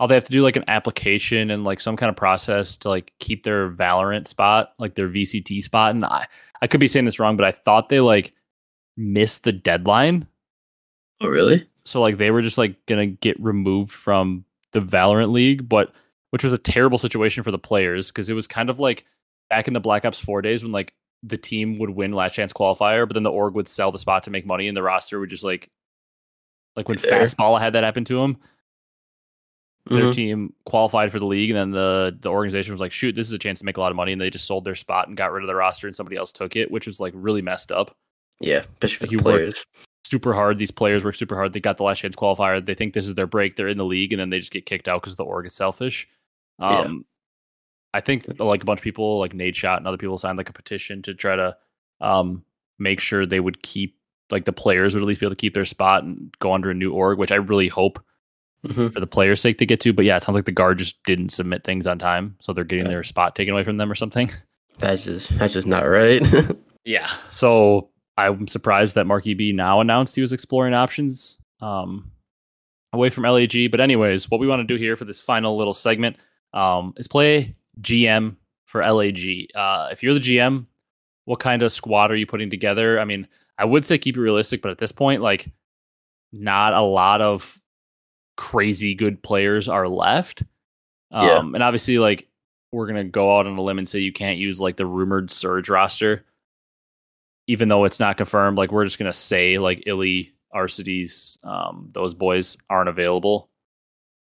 [0.00, 2.88] How they have to do like an application and like some kind of process to
[2.88, 5.90] like keep their Valorant spot, like their VCT spot.
[5.90, 6.26] And I,
[6.62, 8.32] I could be saying this wrong, but I thought they like
[8.96, 10.28] missed the deadline.
[11.20, 11.68] Oh, really?
[11.84, 15.92] So like they were just like gonna get removed from the Valorant League, but
[16.30, 19.04] which was a terrible situation for the players because it was kind of like
[19.48, 22.52] back in the Black Ops 4 days when like the team would win last chance
[22.52, 25.18] qualifier, but then the org would sell the spot to make money and the roster
[25.18, 25.70] would just like
[26.78, 27.20] like when There.
[27.22, 28.38] Fastball had that happen to him,
[29.86, 30.14] their Mhm.
[30.14, 33.32] team qualified for the league and then the the organization was like, shoot, this is
[33.32, 35.16] a chance to make a lot of money and they just sold their spot and
[35.16, 37.72] got rid of the roster and somebody else took it, which was like really messed
[37.72, 37.96] up
[38.40, 39.66] Yeah, especially for Like the players.
[40.04, 40.58] super hard.
[40.58, 41.52] These players work super hard.
[41.52, 42.64] They got the last chance qualifier.
[42.64, 43.56] They think this is their break.
[43.56, 45.54] They're in the league, and then they just get kicked out because the org is
[45.54, 46.08] selfish.
[46.60, 46.80] Yeah.
[46.80, 47.04] Um,
[47.94, 50.52] I think like a bunch of people, like Nadeshot and other people, signed like a
[50.52, 51.56] petition to try to
[52.00, 52.44] um,
[52.78, 53.97] make sure they would keep
[54.30, 56.70] like the players would at least be able to keep their spot and go under
[56.70, 57.98] a new org, which I really hope
[58.66, 58.92] Mhm.
[58.92, 59.92] for the players' sake to get to.
[59.92, 62.64] But yeah, it sounds like the guard just didn't submit things on time, so they're
[62.64, 62.90] getting Yeah.
[62.90, 64.30] their spot taken away from them or something.
[64.78, 66.22] That's just that's just not right.
[66.84, 67.08] Yeah.
[67.30, 72.12] So I'm surprised that Marky B now announced he was exploring options um,
[72.92, 73.70] away from LAG.
[73.70, 76.16] But anyways, what we want to do here for this final little segment
[76.54, 78.36] um, is play GM
[78.66, 79.48] for LAG.
[79.54, 80.66] Uh, if you're the GM,
[81.26, 82.98] what kind of squad are you putting together?
[82.98, 83.26] I mean,
[83.58, 85.50] I would say keep it realistic, but at this point, like,
[86.32, 87.58] not a lot of
[88.36, 90.42] crazy good players are left.
[91.10, 91.38] Um, Yeah.
[91.40, 92.28] And obviously, like,
[92.70, 95.30] we're gonna go out on a limb and say you can't use like the rumored
[95.30, 96.24] surge roster,
[97.46, 98.58] even though it's not confirmed.
[98.58, 103.48] Like, we're just gonna say like Illey, Arcitys, um, those boys aren't available.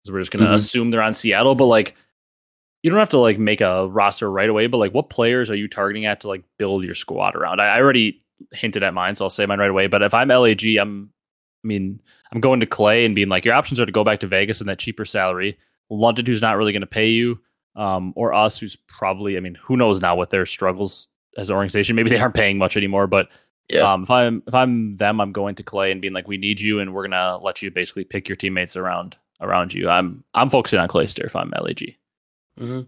[0.06, 0.54] So we're just gonna Mhm.
[0.56, 1.96] assume they're on Seattle, but like
[2.84, 5.56] you don't have to like make a roster right away, but like what players are
[5.56, 7.62] you targeting at to like build your squad around?
[7.62, 9.88] I, I already hinted at mine, so I'll say mine right away.
[9.88, 11.12] But if I'm LAG, I'm
[11.64, 12.02] I mean,
[12.32, 14.60] I'm going to Clay and being like, your options are to go back to Vegas
[14.60, 15.58] and that cheaper salary.
[15.90, 17.40] London, who's not really going to pay you,
[17.76, 21.56] um, or us, who's probably, I mean, who knows now what their struggles as an
[21.56, 21.96] organization.
[21.96, 23.30] Maybe they aren't paying much anymore, but
[23.70, 23.92] yeah.
[23.92, 26.60] um, if I'm if I'm them, I'm going to Clay and being like, we need
[26.60, 29.90] you, and we're gonna let you basically pick your teammates around around you.
[29.90, 31.96] I'm I'm focusing on Clayster if I'm LAG.
[32.58, 32.82] hmm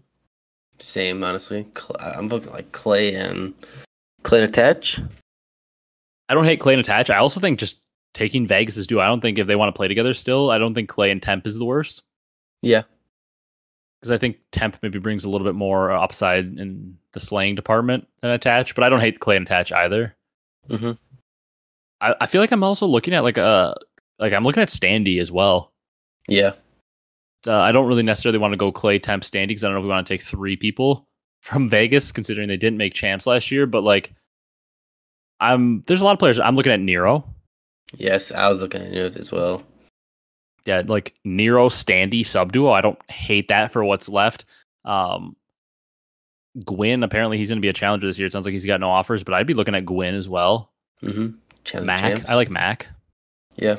[0.78, 1.66] Same, honestly.
[1.98, 3.54] I'm looking like Clay and
[4.22, 5.00] Clay attach.
[6.28, 7.10] I don't hate Clay and Attach.
[7.10, 7.80] I also think just
[8.14, 9.00] taking Vegas is due.
[9.00, 11.22] I don't think if they want to play together still, I don't think Clay and
[11.22, 12.02] Temp is the worst.
[12.62, 12.82] Yeah.
[14.00, 18.06] Because I think Temp maybe brings a little bit more upside in the slaying department
[18.20, 20.14] than Attach, but I don't hate Clay and Attach either.
[20.70, 20.92] hmm
[22.00, 23.74] I, I feel like I'm also looking at like a
[24.18, 25.72] like I'm looking at Standy as well.
[26.28, 26.52] Yeah.
[27.46, 29.80] Uh, I don't really necessarily want to go Clay Temp Standy because I don't know
[29.80, 31.04] if we want to take three people
[31.40, 33.66] from Vegas, considering they didn't make champs last year.
[33.66, 34.14] But like,
[35.40, 36.38] I'm there's a lot of players.
[36.40, 37.24] I'm looking at Nero.
[37.96, 39.62] Yes, I was looking at Nero as well.
[40.66, 42.72] yeah, like Nero Standy subduo.
[42.72, 44.44] I don't hate that for what's left.
[44.84, 45.36] Um,
[46.64, 48.26] Gwinn apparently he's going to be a challenger this year.
[48.26, 50.70] It sounds like he's got no offers, but I'd be looking at Gwinn as well.
[51.00, 51.28] hmm
[51.64, 52.30] Challenge Mac, champs.
[52.30, 52.86] I like Mac.
[53.56, 53.76] Yeah.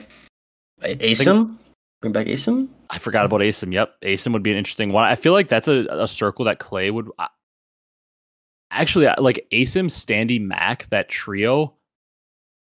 [0.82, 1.56] Asim.
[2.02, 2.68] Bring back Asim.
[2.90, 3.74] I forgot about Asim.
[3.74, 5.06] Yep, Asim would be an interesting one.
[5.06, 7.10] I feel like that's a, a circle that Clay would
[8.72, 10.88] actually like Asim, Standy, Mac.
[10.90, 11.74] That trio.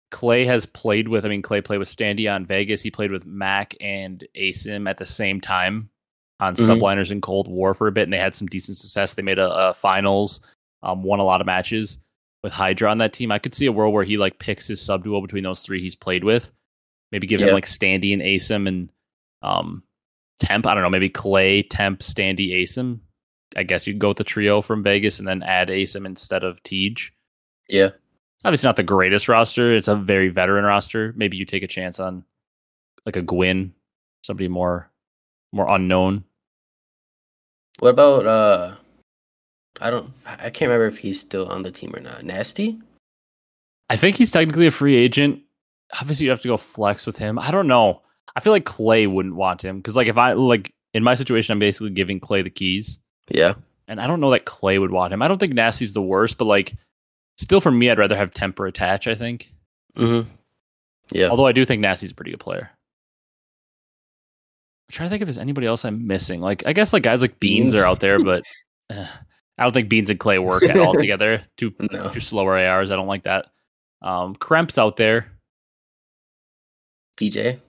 [0.10, 1.26] Clay has played with.
[1.26, 2.82] I mean, Clay played with Standy on Vegas.
[2.82, 5.90] He played with Mac and Asim at the same time
[6.40, 6.68] on Mhm.
[6.68, 9.16] subliners in Cold War for a bit, and they had some decent success.
[9.16, 10.40] They made a, a finals,
[10.84, 11.98] um, won a lot of matches
[12.44, 13.32] with Hydra on that team.
[13.32, 15.82] I could see a world where he like picks his sub duo between those three
[15.82, 16.52] he's played with.
[17.12, 18.90] Maybe give him like Standy and Asim and
[19.42, 19.84] um,
[20.40, 20.66] Temp.
[20.68, 20.90] I don't know.
[20.90, 23.00] Maybe Clay, Temp, Standy, Asim.
[23.58, 26.44] I guess you could go with the trio from Vegas and then add Asim instead
[26.44, 26.96] of Tej.
[27.68, 27.90] Yeah.
[28.46, 29.76] Obviously, not the greatest roster.
[29.76, 31.14] It's a very veteran roster.
[31.18, 32.24] Maybe you take a chance on
[33.06, 33.74] like a Gwinn,
[34.22, 34.92] somebody more
[35.52, 36.24] more unknown.
[37.80, 38.76] What about uh?
[39.82, 40.14] I don't.
[40.26, 42.24] I I can't remember if he's still on the team or not.
[42.24, 42.80] Nasty.
[43.90, 45.42] I think he's technically a free agent.
[46.00, 47.40] Obviously, you have to go flex with him.
[47.40, 48.02] I don't know.
[48.36, 51.54] I feel like Clay wouldn't want him because, like, if I like in my situation,
[51.54, 53.00] I'm basically giving Clay the keys.
[53.30, 53.56] Yeah.
[53.88, 55.22] and I don't know that Clay would want him.
[55.22, 56.76] I don't think Nasty's the worst, but like
[57.38, 59.08] still for me, I'd rather have Temper attach.
[59.08, 59.52] I think.
[59.98, 60.30] Mm-hmm.
[61.12, 61.30] Yeah.
[61.30, 62.70] Although I do think Nasty's a pretty good player.
[64.90, 66.42] I'm trying to think if there's anybody else I'm missing.
[66.42, 68.44] Like I guess like guys like Beans, are out there, but
[68.90, 69.06] eh,
[69.58, 71.44] I don't think Beans and Clay work at all together.
[71.58, 72.10] Two no.
[72.10, 72.92] two slower ARs.
[72.92, 73.48] I don't like that.
[74.02, 75.32] Um, Kremp's out there.
[77.20, 77.60] PJ.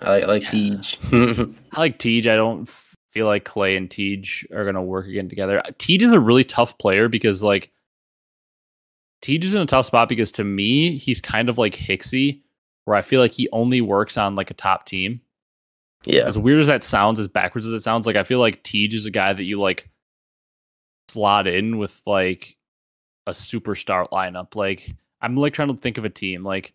[0.00, 0.50] I like I like Yeah.
[0.50, 1.54] Tej.
[1.72, 2.18] I like Tej.
[2.30, 2.68] I don't
[3.14, 5.62] feel like Clay and Tej are gonna work again together.
[5.78, 7.70] Tej is a really tough player because like
[9.22, 12.42] Tej is in a tough spot because to me he's kind of like Hixie,
[12.84, 15.20] where I feel like he only works on like a top team.
[16.04, 16.26] yeah.
[16.26, 18.88] As weird as that sounds, as backwards as it sounds, like I feel like Tej
[18.92, 19.88] is a guy that you like
[21.08, 22.56] slot in with like
[23.26, 24.54] a superstar lineup.
[24.56, 24.90] Like
[25.22, 26.44] I'm like trying to think of a team.
[26.44, 26.74] Like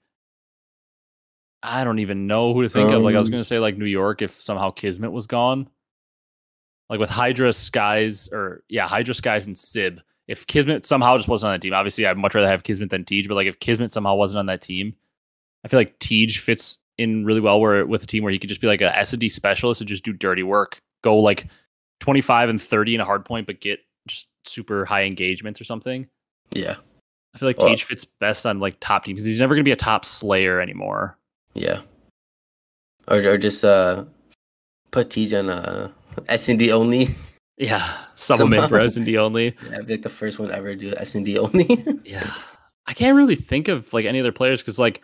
[1.62, 3.04] I don't even know who to think of.
[3.04, 5.70] Like I was Um, gonna say like New York if somehow Kismet was gone.
[6.90, 10.02] Like with Hydra Skyz or yeah, Hydra Skyz and Sib.
[10.28, 13.04] If Kismet somehow just wasn't on that team, obviously I'd much rather have Kismet than
[13.06, 14.96] Tej, but like if Kismet somehow wasn't on that team,
[15.64, 18.50] I feel like Tej fits in really well where with a team where he could
[18.50, 20.80] just be like a S and D specialist and just do dirty work.
[21.04, 21.48] Go like
[22.02, 26.08] 25 and 30 in a hard point, but get just super high engagements or something.
[26.52, 26.76] Yeah.
[27.34, 29.64] I feel like Well- Tej fits best on like top teams because he's never gonna
[29.64, 31.18] be a top slayer anymore.
[31.54, 31.82] Yeah.
[33.08, 34.06] Or or just uh
[34.92, 35.92] put Tej on uh
[36.28, 37.16] S and D only.
[37.58, 38.68] Yeah, supplement Somehow.
[38.68, 39.56] for S and D only.
[39.70, 41.84] Yeah, be like the first one ever to do S and D only.
[42.06, 42.32] Yeah,
[42.88, 45.02] I can't really think of like any other players because like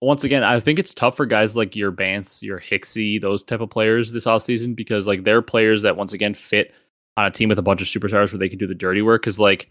[0.00, 3.60] once again, I think it's tough for guys like your Bance, your Hixie, those type
[3.60, 6.72] of players this offseason because like they're players that once again fit
[7.16, 9.22] on a team with a bunch of superstars where they can do the dirty work.
[9.22, 9.70] Because like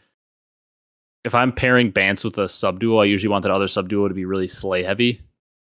[1.23, 4.07] if I'm pairing Bance with a sub duo, I usually want that other sub duo
[4.07, 5.21] to be really slay heavy,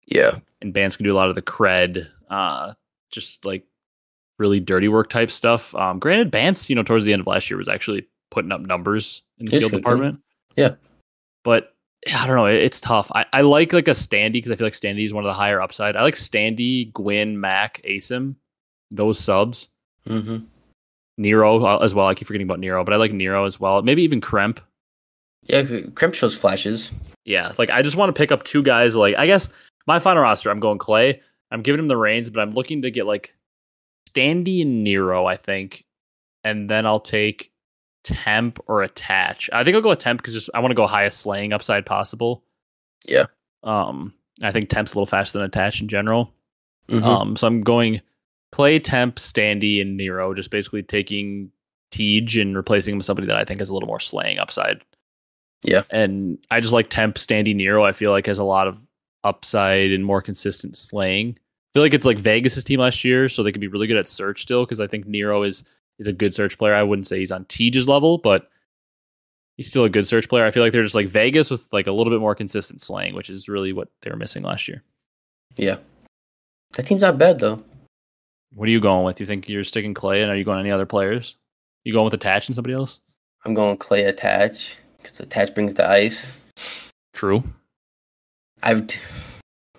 [0.06, 0.38] yeah.
[0.60, 2.74] and Bance can do a lot of the cred, uh,
[3.10, 3.64] just like
[4.40, 5.72] really dirty work type stuff.
[5.76, 8.60] Um, granted, Bance, you know, towards the end of last year was actually putting up
[8.62, 10.18] numbers in the He's field department.
[10.56, 10.74] Yeah.
[11.44, 11.74] but
[12.12, 12.46] I don't know.
[12.46, 13.12] It, it's tough.
[13.14, 15.34] I, I like like a Standy because I feel like Standy is one of the
[15.34, 15.94] higher upside.
[15.94, 18.34] I like Standy, Gwinn, Mac, Asim,
[18.90, 19.68] those subs.
[20.08, 20.38] Mm-hmm.
[21.18, 22.06] Nero uh, as well.
[22.06, 23.82] I keep forgetting about Nero, but I like Nero as well.
[23.82, 24.58] Maybe even Kremp.
[25.42, 25.62] Yeah,
[25.94, 26.90] Crimp shows flashes.
[27.26, 28.96] Yeah, like I just want to pick up two guys.
[28.96, 29.50] Like I guess
[29.86, 31.20] my final roster, I'm going Clay.
[31.50, 33.36] I'm giving him the reins, but I'm looking to get like
[34.14, 35.26] Standy and Nero.
[35.26, 35.84] I think,
[36.44, 37.52] and then I'll take
[38.04, 39.50] Temp or Attach.
[39.52, 41.86] I think I'll go with Temp because just I want to go highest slaying upside
[41.86, 42.44] possible.
[43.06, 43.26] Yeah.
[43.62, 46.32] Um, I think Temp's a little faster than Attach in general.
[46.88, 47.02] Mhm.
[47.02, 48.00] Um, so I'm going
[48.52, 51.52] Clay, Temp, Standy, and Nero, just basically taking
[51.92, 54.82] Tej and replacing him with somebody that I think has a little more slaying upside.
[55.62, 55.82] Yeah.
[55.90, 57.84] And I just like Temp, Standy, Nero.
[57.84, 58.78] I feel like has a lot of
[59.24, 61.38] upside and more consistent slaying.
[61.70, 63.96] I feel like it's like Vegas's team last year, so they could be really good
[63.96, 65.64] at search still, because I think Nero is
[65.98, 66.74] is a good search player.
[66.74, 68.48] I wouldn't say he's on Tej's level, but
[69.56, 70.44] he's still a good search player.
[70.46, 73.14] I feel like they're just like Vegas with like a little bit more consistent slaying,
[73.14, 74.82] which is really what they were missing last year.
[75.56, 75.76] yeah.
[76.74, 77.62] That team's not bad though.
[78.54, 79.20] What are you going with?
[79.20, 81.36] You think you're sticking Clay, and are you going any other players?
[81.84, 83.00] You going with Attach and somebody else?
[83.44, 86.32] I'm going Clay attach because attach brings the ice.
[87.14, 87.42] True.
[88.62, 89.00] I've t-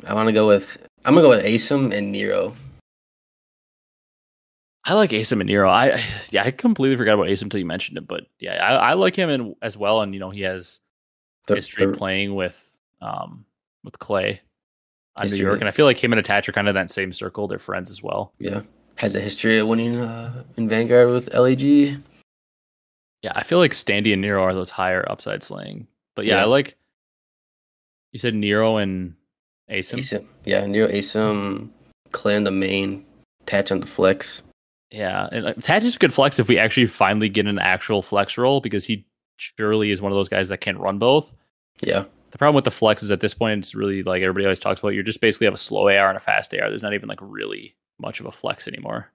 [0.06, 2.56] I want to go with I'm gonna go with Asim and Nero.
[4.86, 5.70] I like Asim and Nero.
[5.70, 8.92] I I- yeah, I completely forgot about Asim until you mentioned it, but yeah, I,
[8.92, 10.02] I like him in, as well.
[10.02, 10.80] And you know, he has
[11.48, 13.46] The- history the- playing with um
[13.84, 14.42] with Clay
[15.18, 15.46] on New History.
[15.46, 17.48] York, and I feel like him and Attach are kind of that same circle.
[17.48, 18.34] They're friends as well.
[18.40, 18.62] yeah,
[18.96, 21.62] has a history of winning uh, in Vanguard with LAG.
[23.24, 25.88] Yeah, I feel like Standy and Nero are those higher upside slaying.
[26.16, 26.42] But yeah, Yeah.
[26.44, 26.76] I like.
[28.14, 29.16] You said Nero and
[29.72, 30.00] Asim.
[30.00, 31.70] Asim, yeah, Nero Asim,
[32.12, 33.06] clan the main,
[33.42, 34.44] attach on the flex.
[34.92, 38.02] Yeah, and uh, Tad is a good flex if we actually finally get an actual
[38.02, 39.06] flex role because he
[39.38, 41.32] surely is one of those guys that can run both.
[41.82, 44.60] Yeah, The problem with the flex is at this point it's really like everybody always
[44.60, 44.90] talks about.
[44.90, 46.70] You're just basically have a slow AR and a fast AR.
[46.70, 49.12] There's not even like really much of a flex anymore.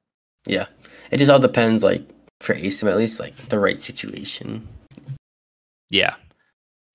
[0.46, 0.66] yeah.
[1.10, 2.02] It just all depends, like
[2.40, 4.66] for Asim at least, like the right situation.
[5.90, 6.14] Yeah,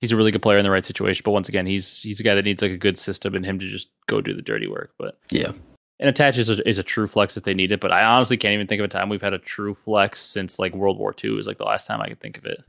[0.02, 2.24] he's a really good player in the right situation, but once again, he's he's a
[2.24, 4.68] guy that needs like a good system and him to just go do the dirty
[4.68, 4.94] work.
[4.98, 5.52] But Yeah,
[6.00, 7.80] and attach is a, is a true flex if they need it.
[7.80, 10.60] But I honestly can't even think of a time we've had a true flex since
[10.60, 12.64] like World War II is like the last time I could think of it.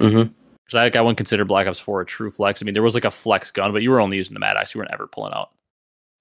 [0.00, 0.32] mm-hmm.
[0.64, 2.60] Because I, like, I wouldn't consider Black Ops 4 a true flex.
[2.60, 4.74] I mean, there was like a flex gun, but you were only using the Maddox.
[4.74, 5.50] You weren't ever pulling out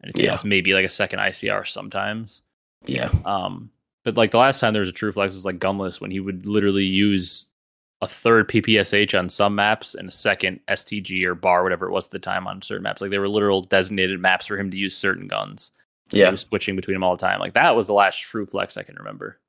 [0.03, 0.33] anything Yeah.
[0.33, 0.43] else.
[0.43, 2.43] Maybe like a second ICR sometimes.
[2.85, 3.71] yeah, Um,
[4.03, 6.19] but like the last time there was a true flex was like Gunless when he
[6.19, 7.47] would literally use
[8.05, 12.05] a third PPSH on some maps and a second STG or bar, whatever it was
[12.05, 13.01] at the time on certain maps.
[13.01, 15.71] Like they were literal designated maps for him to use certain guns.
[16.11, 17.39] Yeah, was switching between them all the time.
[17.39, 19.39] Like that was the last true flex I can remember.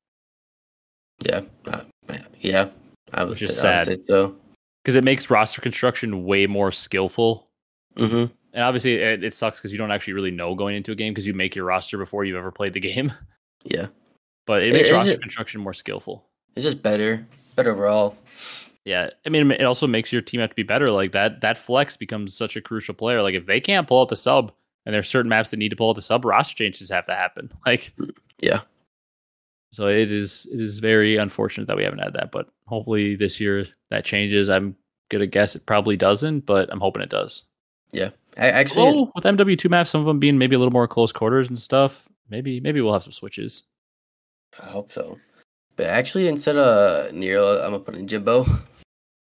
[1.25, 1.83] yeah, uh,
[2.41, 2.69] yeah.
[3.13, 4.01] I would Which is say- I would sad.
[4.09, 4.37] so.
[4.83, 7.49] because it makes roster construction way more skillful.
[7.97, 8.33] Mm-hmm.
[8.53, 11.13] And obviously, it, it sucks because you don't actually really know going into a game
[11.13, 13.13] because you make your roster before you've ever played the game.
[13.65, 13.89] Yeah,
[14.47, 16.25] But it It- makes it's roster just- construction more skillful.
[16.57, 17.27] it's just better,
[17.57, 18.17] better overall.
[18.85, 20.91] Yeah, I mean, it also makes your team have to be better.
[20.91, 23.21] Like that, that flex becomes such a crucial player.
[23.21, 24.53] Like if they can't pull out the sub,
[24.85, 27.15] and there's certain maps that need to pull out the sub, roster changes have to
[27.15, 27.51] happen.
[27.67, 27.93] Like
[28.39, 28.61] Yeah,
[29.77, 32.33] so, it is it is very unfortunate that we haven't had that.
[32.33, 34.49] But hopefully this year that changes.
[34.49, 34.75] I'm
[35.11, 37.45] gonna guess it probably doesn't, but I'm hoping it does.
[37.93, 38.11] yeah.
[38.39, 41.49] I actually, with MW2 maps, some of them being maybe a little more close quarters
[41.49, 42.09] and stuff.
[42.31, 43.65] Maybe maybe we'll have some switches.
[44.59, 45.19] I hope so.
[45.77, 48.47] But actually, instead of Nero, I'm gonna put in Jimbo.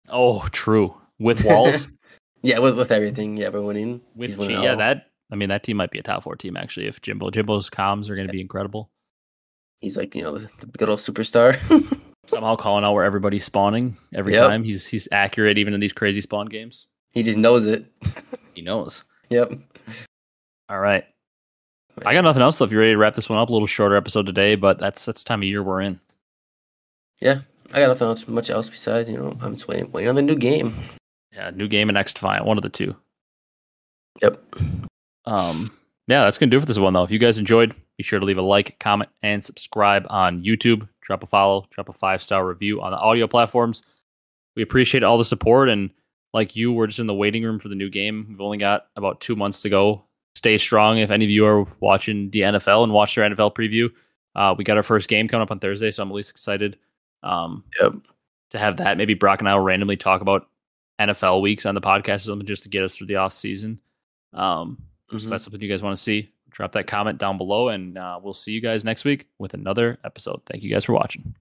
[0.09, 0.95] Oh, true.
[1.19, 1.87] With walls,
[2.41, 3.37] Yeah, with with everything.
[3.37, 4.01] Yeah, we're winning.
[4.15, 4.77] with G- winning yeah, all.
[4.77, 6.87] that I mean that team might be a top four team actually.
[6.87, 8.89] If Jimbo Jimbo's comms are going to be incredible.
[9.81, 11.59] He's like you know the, the good old superstar.
[12.25, 14.47] Somehow calling out where everybody's spawning every Yep.
[14.49, 14.63] time.
[14.63, 16.87] He's he's accurate even in these crazy spawn games.
[17.11, 17.85] he just knows it.
[18.55, 19.05] He knows.
[19.29, 19.53] yep.
[20.67, 21.05] All right.
[22.05, 22.57] I got nothing else.
[22.57, 24.79] So if you're ready to wrap this one up, a little shorter episode today, but
[24.79, 25.99] that's that's the time of year we're in.
[27.21, 27.41] Yeah,
[27.71, 30.21] I got nothing else, much else besides you know I'm just waiting, waiting on the
[30.21, 30.75] new game.
[31.33, 32.95] Yeah, new game and XDefiant, one of the two.
[34.21, 34.43] Yep.
[35.25, 35.71] Um,
[36.07, 37.03] yeah, that's gonna do it for this one though.
[37.03, 40.87] If you guys enjoyed, be sure to leave a like, comment, and subscribe on YouTube.
[41.01, 43.83] Drop a follow, drop a five star review on the audio platforms.
[44.55, 45.89] We appreciate all the support and
[46.33, 48.27] like you, we're just in the waiting room for the new game.
[48.29, 50.03] We've only got about two months to go.
[50.35, 50.99] Stay strong.
[50.99, 53.91] If any of you are watching the NFL and watch their NFL preview,
[54.35, 56.77] uh, we got our first game coming up on Thursday, so I'm at least excited
[57.23, 57.93] um, Yep.
[58.51, 58.97] to have that.
[58.97, 60.47] Maybe Brock and I will randomly talk about
[60.99, 63.79] NFL weeks on the podcast or something just to get us through the off season.
[64.33, 64.77] Um,
[65.09, 65.29] so if Mhm.
[65.29, 68.33] that's something you guys want to see, drop that comment down below, and uh, we'll
[68.33, 70.41] see you guys next week with another episode.
[70.45, 71.35] Thank you guys for watching.